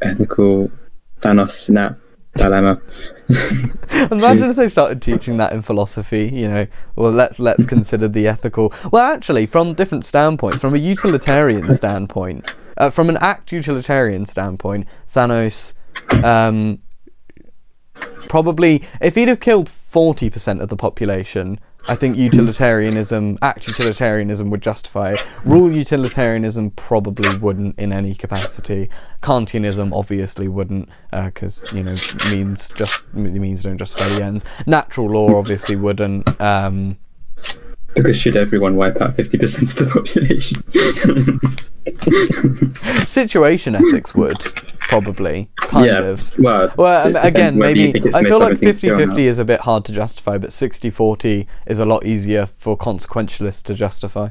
[0.00, 0.70] ethical
[1.20, 1.98] Thanos snap
[2.36, 2.80] dilemma?
[4.10, 6.30] Imagine if they started teaching that in philosophy.
[6.32, 6.66] You know,
[6.96, 8.72] well, let's let's consider the ethical.
[8.90, 14.86] Well, actually, from different standpoints, from a utilitarian standpoint, uh, from an act utilitarian standpoint,
[15.12, 15.74] Thanos,
[16.24, 16.80] um,
[18.28, 21.58] probably if he'd have killed forty percent of the population,
[21.88, 25.28] I think utilitarianism, act utilitarianism, would justify it.
[25.44, 28.88] Rule utilitarianism probably wouldn't in any capacity.
[29.20, 31.94] Kantianism obviously wouldn't, because you know
[32.30, 34.44] means just means don't justify the ends.
[34.66, 36.40] Natural law obviously wouldn't.
[36.40, 36.98] Um,
[37.94, 40.62] Because should everyone wipe out fifty percent of the population?
[43.06, 44.38] situation ethics would
[44.80, 46.00] probably kind yeah.
[46.00, 46.38] of.
[46.38, 48.94] Well, Well, um, again, depends whether you maybe I feel like loving thing to do
[48.94, 49.08] or 50 not.
[49.08, 52.76] 50 is a bit hard to justify, but 60 40 is a lot easier for
[52.76, 54.28] consequentialists to justify.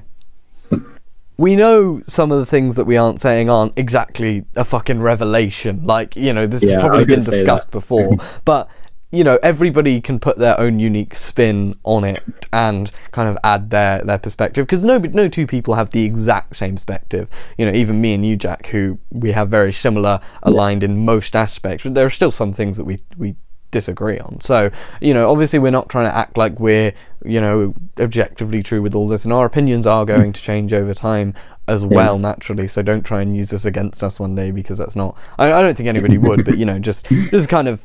[1.38, 5.84] we know some of the things that we aren't saying aren't exactly a fucking revelation.
[5.84, 8.70] Like, you know, this Yeah, has probably been discussed before, but
[9.12, 13.70] you know, everybody can put their own unique spin on it and kind of add
[13.70, 17.30] their their perspective because no no two people have the exact same perspective.
[17.58, 21.36] You know, even me and you, Jack, who we have very similar, aligned in most
[21.36, 23.36] aspects, but there are still some things that we we
[23.72, 24.40] disagree on.
[24.42, 26.94] So, you know, obviously we're not trying to act like we're,
[27.24, 30.10] you know, objectively true with all this and our opinions are mm.
[30.10, 31.34] going to change over time
[31.68, 32.68] as well naturally.
[32.68, 35.62] So don't try and use this against us one day because that's not I, I
[35.62, 37.82] don't think anybody would, but you know, just just kind of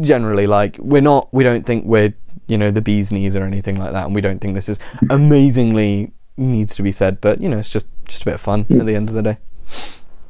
[0.00, 2.14] generally like we're not we don't think we're,
[2.46, 4.78] you know, the bee's knees or anything like that and we don't think this is
[5.10, 8.66] amazingly needs to be said, but you know, it's just just a bit of fun
[8.70, 9.38] at the end of the day.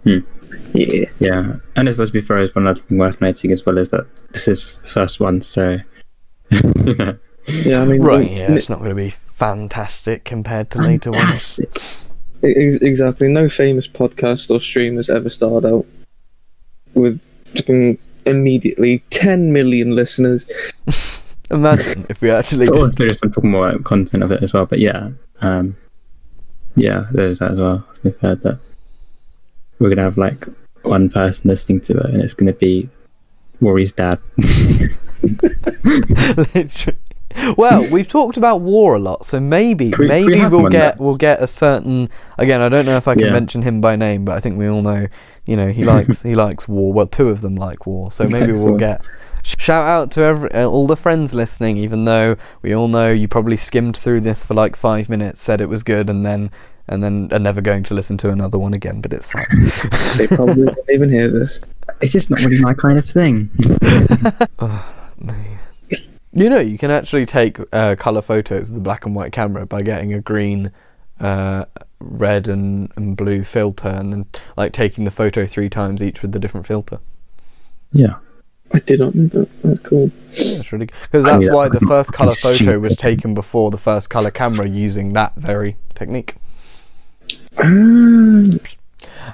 [0.04, 0.20] Yeah.
[1.18, 2.46] Yeah, and it's supposed to be fair.
[2.48, 5.78] One other thing worth noting as well is that this is the first one, so
[6.50, 11.10] Yeah, I mean, Right, n- yeah, it's not going to be fantastic compared to later
[11.12, 11.58] ones.
[12.42, 13.28] exactly.
[13.28, 15.86] No famous podcast or stream has ever started out
[16.94, 17.20] with
[17.56, 20.50] fucking immediately 10 million listeners.
[21.50, 24.52] Imagine if we actually But just also just talking more about content of it as
[24.52, 24.66] well.
[24.66, 25.10] But yeah,
[25.40, 25.76] um,
[26.74, 27.86] yeah, there's that as well.
[27.94, 28.60] To be fair, that
[29.78, 30.46] we're gonna have like
[30.82, 32.88] one person listening to it, and it's gonna be
[33.60, 34.18] Rory's dad.
[35.84, 36.98] Literally.
[37.56, 40.72] Well, we've talked about war a lot, so maybe we- we maybe have we'll get
[40.78, 42.08] that's- we'll get a certain
[42.38, 42.60] again.
[42.60, 43.32] I don't know if I can Yeah.
[43.32, 45.06] mention him by name, but I think we all know.
[45.46, 46.92] You know, he likes he likes war.
[46.92, 48.78] Well, two of them like war, so maybe we'll war.
[48.78, 49.00] get.
[49.42, 53.28] Shout out to every, uh, all the friends listening, even though we all know you
[53.28, 56.50] probably skimmed through this for like five minutes, said it was good, and then
[56.88, 59.00] and then are never going to listen to another one again.
[59.00, 59.46] But it's fine.
[60.16, 61.60] They probably didn't even hear this.
[62.00, 63.50] It's just not really my kind of thing.
[66.36, 69.64] You know, you can actually take uh, color photos of the black and white camera
[69.64, 70.70] by getting a green,
[71.18, 71.64] uh,
[71.98, 76.32] red, and, and blue filter, and then like taking the photo three times each with
[76.32, 76.98] the different filter.
[77.90, 78.16] Yeah,
[78.70, 79.62] I did not know that.
[79.62, 80.10] That's cool.
[80.32, 83.32] Yeah, it's really because that's knew that why the was first color photo was taken
[83.32, 86.34] before the first color camera using that very technique.
[87.58, 88.42] Ah,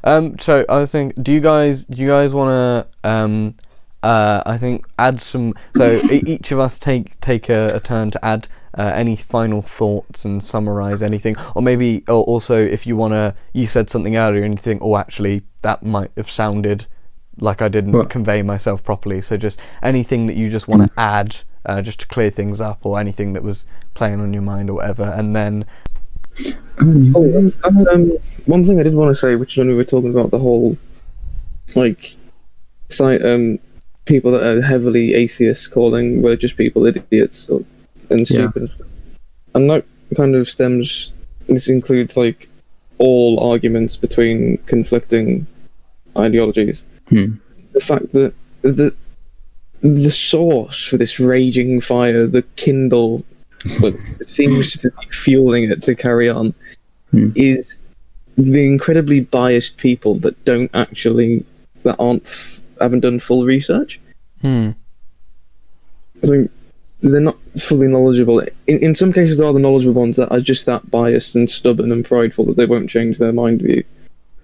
[0.05, 3.55] Um, so I was thinking, do you guys do you guys want to um,
[4.03, 5.55] uh, I think add some.
[5.75, 9.63] So e- each of us take take a, a turn to add uh, any final
[9.63, 14.17] thoughts and summarize anything, or maybe or also if you want to, you said something
[14.17, 16.87] earlier and you think, oh, actually that might have sounded
[17.39, 18.11] like I didn't What?
[18.11, 19.21] convey myself properly.
[19.21, 22.85] So just anything that you just want to add, uh, just to clear things up,
[22.85, 25.65] or anything that was playing on your mind or whatever, and then
[26.81, 28.11] Oh, that's, that's um,
[28.47, 30.39] one thing I did want to say, which is when we were talking about the
[30.39, 30.79] whole,
[31.75, 32.17] like,
[32.89, 33.59] site, um,
[34.05, 37.65] people that are heavily atheists calling religious people idiots or,
[38.11, 38.25] and Yeah.
[38.27, 38.87] stupid and stuff.
[39.55, 39.85] And that
[40.17, 41.13] kind of stems,
[41.47, 42.49] this includes, like,
[42.99, 45.47] all arguments between conflicting
[46.17, 46.85] ideologies.
[47.09, 47.35] Hmm.
[47.73, 48.33] The fact that
[48.63, 48.95] the,
[49.81, 53.25] the source for this raging fire, the Kindle
[53.81, 56.55] but seems to be fueling it to carry on
[57.11, 57.31] Hmm.
[57.35, 57.77] is
[58.39, 61.45] the incredibly biased people that don't actually
[61.83, 64.01] that aren't f- haven't done full research.
[64.41, 64.71] hmm,
[66.23, 66.51] I think
[67.01, 68.41] they're not fully knowledgeable.
[68.67, 71.51] In in some cases, there are the knowledgeable ones that are just that biased and
[71.51, 73.85] stubborn and prideful that they won't change their mind view.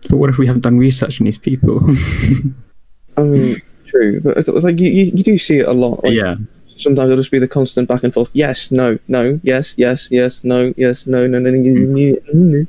[0.09, 1.81] But what if we haven't done research on these people?
[3.17, 6.05] I mean, true, but it's, it's like you, you, you do see it a lot.
[6.05, 6.37] Like, yeah,
[6.79, 8.31] Sometimes it'll just be the constant back and forth.
[8.33, 12.67] Yes, no, no, yes, yes, yes, no, yes, no, no, no, no, no, no.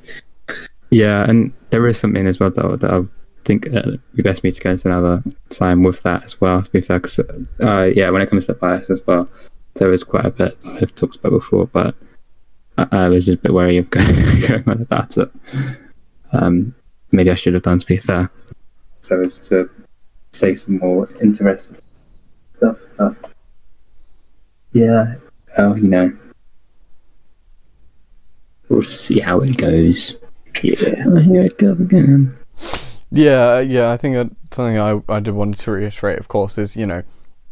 [0.90, 3.04] yeah, and there is something as well that, that I
[3.50, 6.40] think uh, it'd be best for me to go into another time with that as
[6.40, 6.62] well.
[6.62, 9.28] To be fair, because uh, yeah, when it comes to bias as well,
[9.74, 11.96] there is quite a bit I've talked about before, but
[12.78, 15.32] I, I was just a bit wary of going, going on about it.
[16.32, 16.76] Um,
[17.12, 18.30] maybe I should have done to be fair,
[19.02, 19.68] so as to
[20.32, 21.78] say some more interesting
[22.54, 22.78] stuff.
[22.98, 23.32] But
[24.74, 25.16] yeah,
[25.58, 26.16] well, you know,
[28.70, 30.18] we'll see how it goes.
[30.62, 31.06] Yeah.
[31.08, 32.36] Oh, here it goes again.
[33.12, 33.92] Yeah, uh, yeah.
[33.92, 37.04] I think that something I I did want to reiterate, of course, is you know,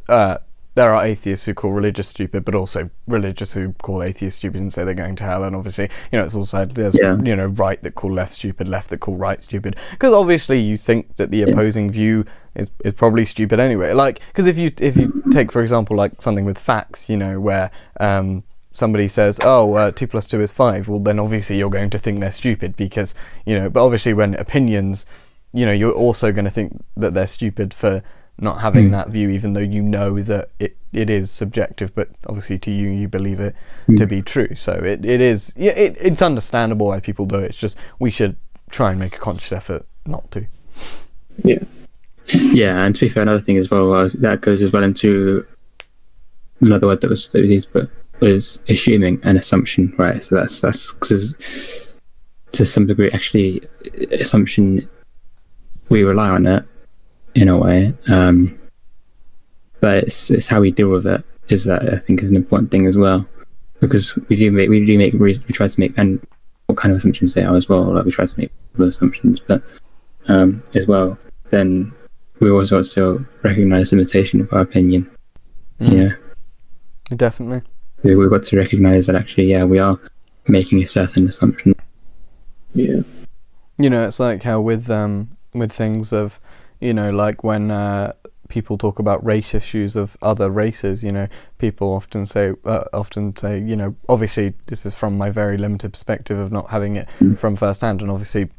[0.08, 0.38] uh,
[0.76, 4.72] there are atheists who call religious stupid, but also religious who call atheists stupid and
[4.72, 5.43] say they're going to hell.
[5.43, 7.18] And obviously, you know, it's also there's Yeah.
[7.24, 9.76] you know right that call left stupid, left that call right stupid.
[9.91, 13.93] Because obviously, you think that the opposing view is is probably stupid anyway.
[13.93, 17.39] Like, because if you if you take for example like something with facts, you know,
[17.39, 21.72] where um somebody says, "Oh, uh, two plus two is five, well, then obviously you're
[21.72, 23.72] going to think they're stupid because you know.
[23.72, 25.08] But obviously, when opinions,
[25.58, 28.03] you know, you're also going to think that they're stupid for
[28.39, 28.91] not having Hmm.
[28.91, 31.95] that view, even though you know that it, it is subjective.
[31.95, 33.55] But obviously, to you, you believe it
[33.88, 34.10] to Hmm.
[34.16, 34.53] be true.
[34.55, 35.53] So it, it is.
[35.58, 37.45] Yeah, it, it's understandable why people do it.
[37.49, 38.36] It's just we should
[38.70, 40.45] try and make a conscious effort not to.
[41.43, 41.64] Yeah.
[42.28, 45.45] Yeah, and to be fair, another thing as well uh, that goes as well into
[46.62, 47.89] another word that was that was used, but
[48.20, 50.22] was assuming an assumption, right?
[50.22, 51.34] So that's that's cause
[52.51, 53.62] to some degree actually
[54.12, 54.88] assumption
[55.90, 56.66] we rely on it
[57.36, 58.58] in a way, um,
[59.80, 62.72] but it's it's how we deal with it is that I think is an important
[62.72, 63.26] thing as well
[63.80, 66.26] because we do make we do make we try to make and
[66.66, 67.84] what kind of assumptions they are as well.
[67.84, 69.62] Like we try to make assumptions, but
[70.28, 71.18] um, as well
[71.50, 71.94] then
[72.40, 75.10] we also also recognize limitation of our opinion.
[75.80, 76.12] Mm.
[77.10, 77.62] Yeah, Definitely.
[78.04, 80.00] we, we've got to recognize that actually, yeah, we are
[80.48, 81.74] making a certain assumption.
[82.74, 83.02] Yeah.
[83.80, 86.39] You know, it's like how with um with things of,
[86.80, 88.14] you know, like when uh,
[88.49, 91.28] people talk about race issues of other races, you know,
[91.58, 95.91] people often say uh, often say, you know, obviously this is from my very limited
[95.93, 97.38] perspective of not having it Mm.
[97.38, 98.49] from first hand, and obviously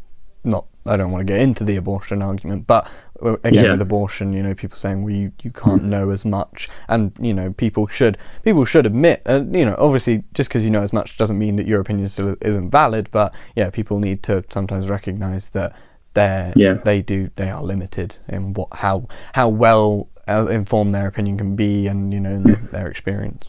[0.44, 0.66] not.
[0.86, 2.88] I don't want to get into the abortion argument, but
[3.22, 3.70] uh, again Yeah.
[3.72, 7.34] with abortion, you know, people saying well, you, you can't know as much, and you
[7.34, 10.92] know, people should people should admit, uh, you know, obviously just because you know as
[10.92, 14.88] much doesn't mean that your opinion still isn't valid, but yeah, people need to sometimes
[14.88, 15.74] recognise that
[16.18, 16.74] they're Yeah.
[16.74, 21.56] they do they are limited in what how how well uh, informed their opinion can
[21.56, 23.48] be, and you know their, their experience.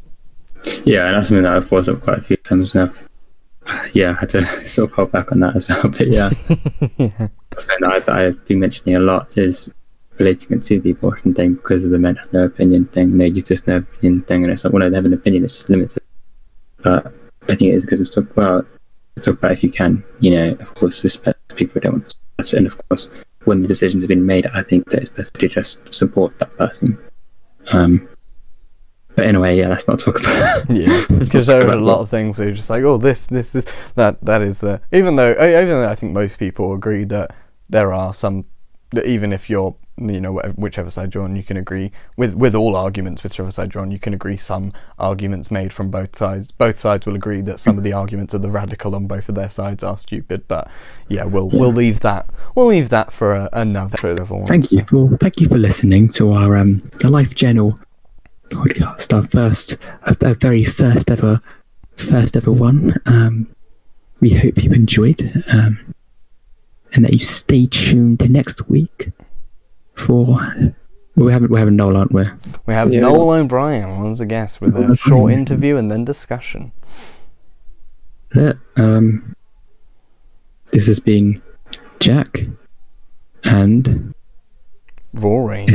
[0.86, 2.90] Yeah, and that's something that I've brought up quite a few times now.
[3.94, 6.30] Yeah, I had to sort of hold back on that as well, but yeah,
[7.58, 9.70] something that I, I've been mentioning a lot is
[10.18, 13.26] relating it to the abortion thing because of the men have no opinion thing, no
[13.26, 16.04] uterus no opinion thing, and it's like when I have an opinion, it's just limited.
[16.84, 17.08] But
[17.44, 18.66] I think it is because it's talk about
[19.18, 22.10] it's talk about if you can, you know, of course, respect people who don't want
[22.10, 22.16] to
[22.54, 23.10] and of course,
[23.46, 26.56] when the decision has been made, I think that it's best to just support that
[26.58, 26.98] person.
[27.72, 28.08] Um,
[29.16, 30.66] but anyway, yeah, let's not talk about.
[30.70, 33.52] Yeah, because there are a lot of things where you're just like, oh, this, this,
[33.52, 33.66] this,
[33.96, 34.64] that, that is.
[34.64, 37.36] Uh, even though, even though I think most people agree that
[37.70, 38.46] there are some,
[38.92, 42.34] that even if you're, you know, whatever- whichever side you're on, you can agree with
[42.34, 46.16] with all arguments, whichever side you're on, you can agree some arguments made from both
[46.16, 46.52] sides.
[46.52, 49.36] Both sides will agree that some of the arguments of the radical on both of
[49.36, 50.48] their sides are stupid.
[50.48, 50.70] But
[51.08, 52.28] yeah, we'll we'll leave that.
[52.56, 53.98] We'll leave that for a, another.
[54.46, 57.78] Thank you for thank you for listening to our um the Life Journal
[58.50, 61.40] podcast, our first, our, our very first ever,
[61.98, 62.96] first ever one.
[63.06, 63.48] Um,
[64.22, 65.94] we hope you've enjoyed, um,
[66.94, 69.10] and that you stay tuned to next week
[69.94, 70.40] for.
[71.16, 72.24] We haven't we haven't Noel, aren't we?
[72.66, 73.02] We have Yeah.
[73.02, 76.72] Noel O'Brien as a guest with a short interview and then discussion.
[78.34, 79.36] Yeah, um,
[80.72, 81.42] this has been
[82.00, 82.42] Jack,
[83.44, 84.14] and
[85.14, 85.66] Rory.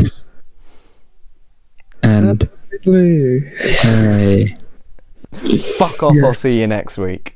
[2.03, 2.49] and
[2.87, 3.43] Woo.
[3.85, 4.45] uh,
[5.79, 7.34] Fuck off, I'll see you next week.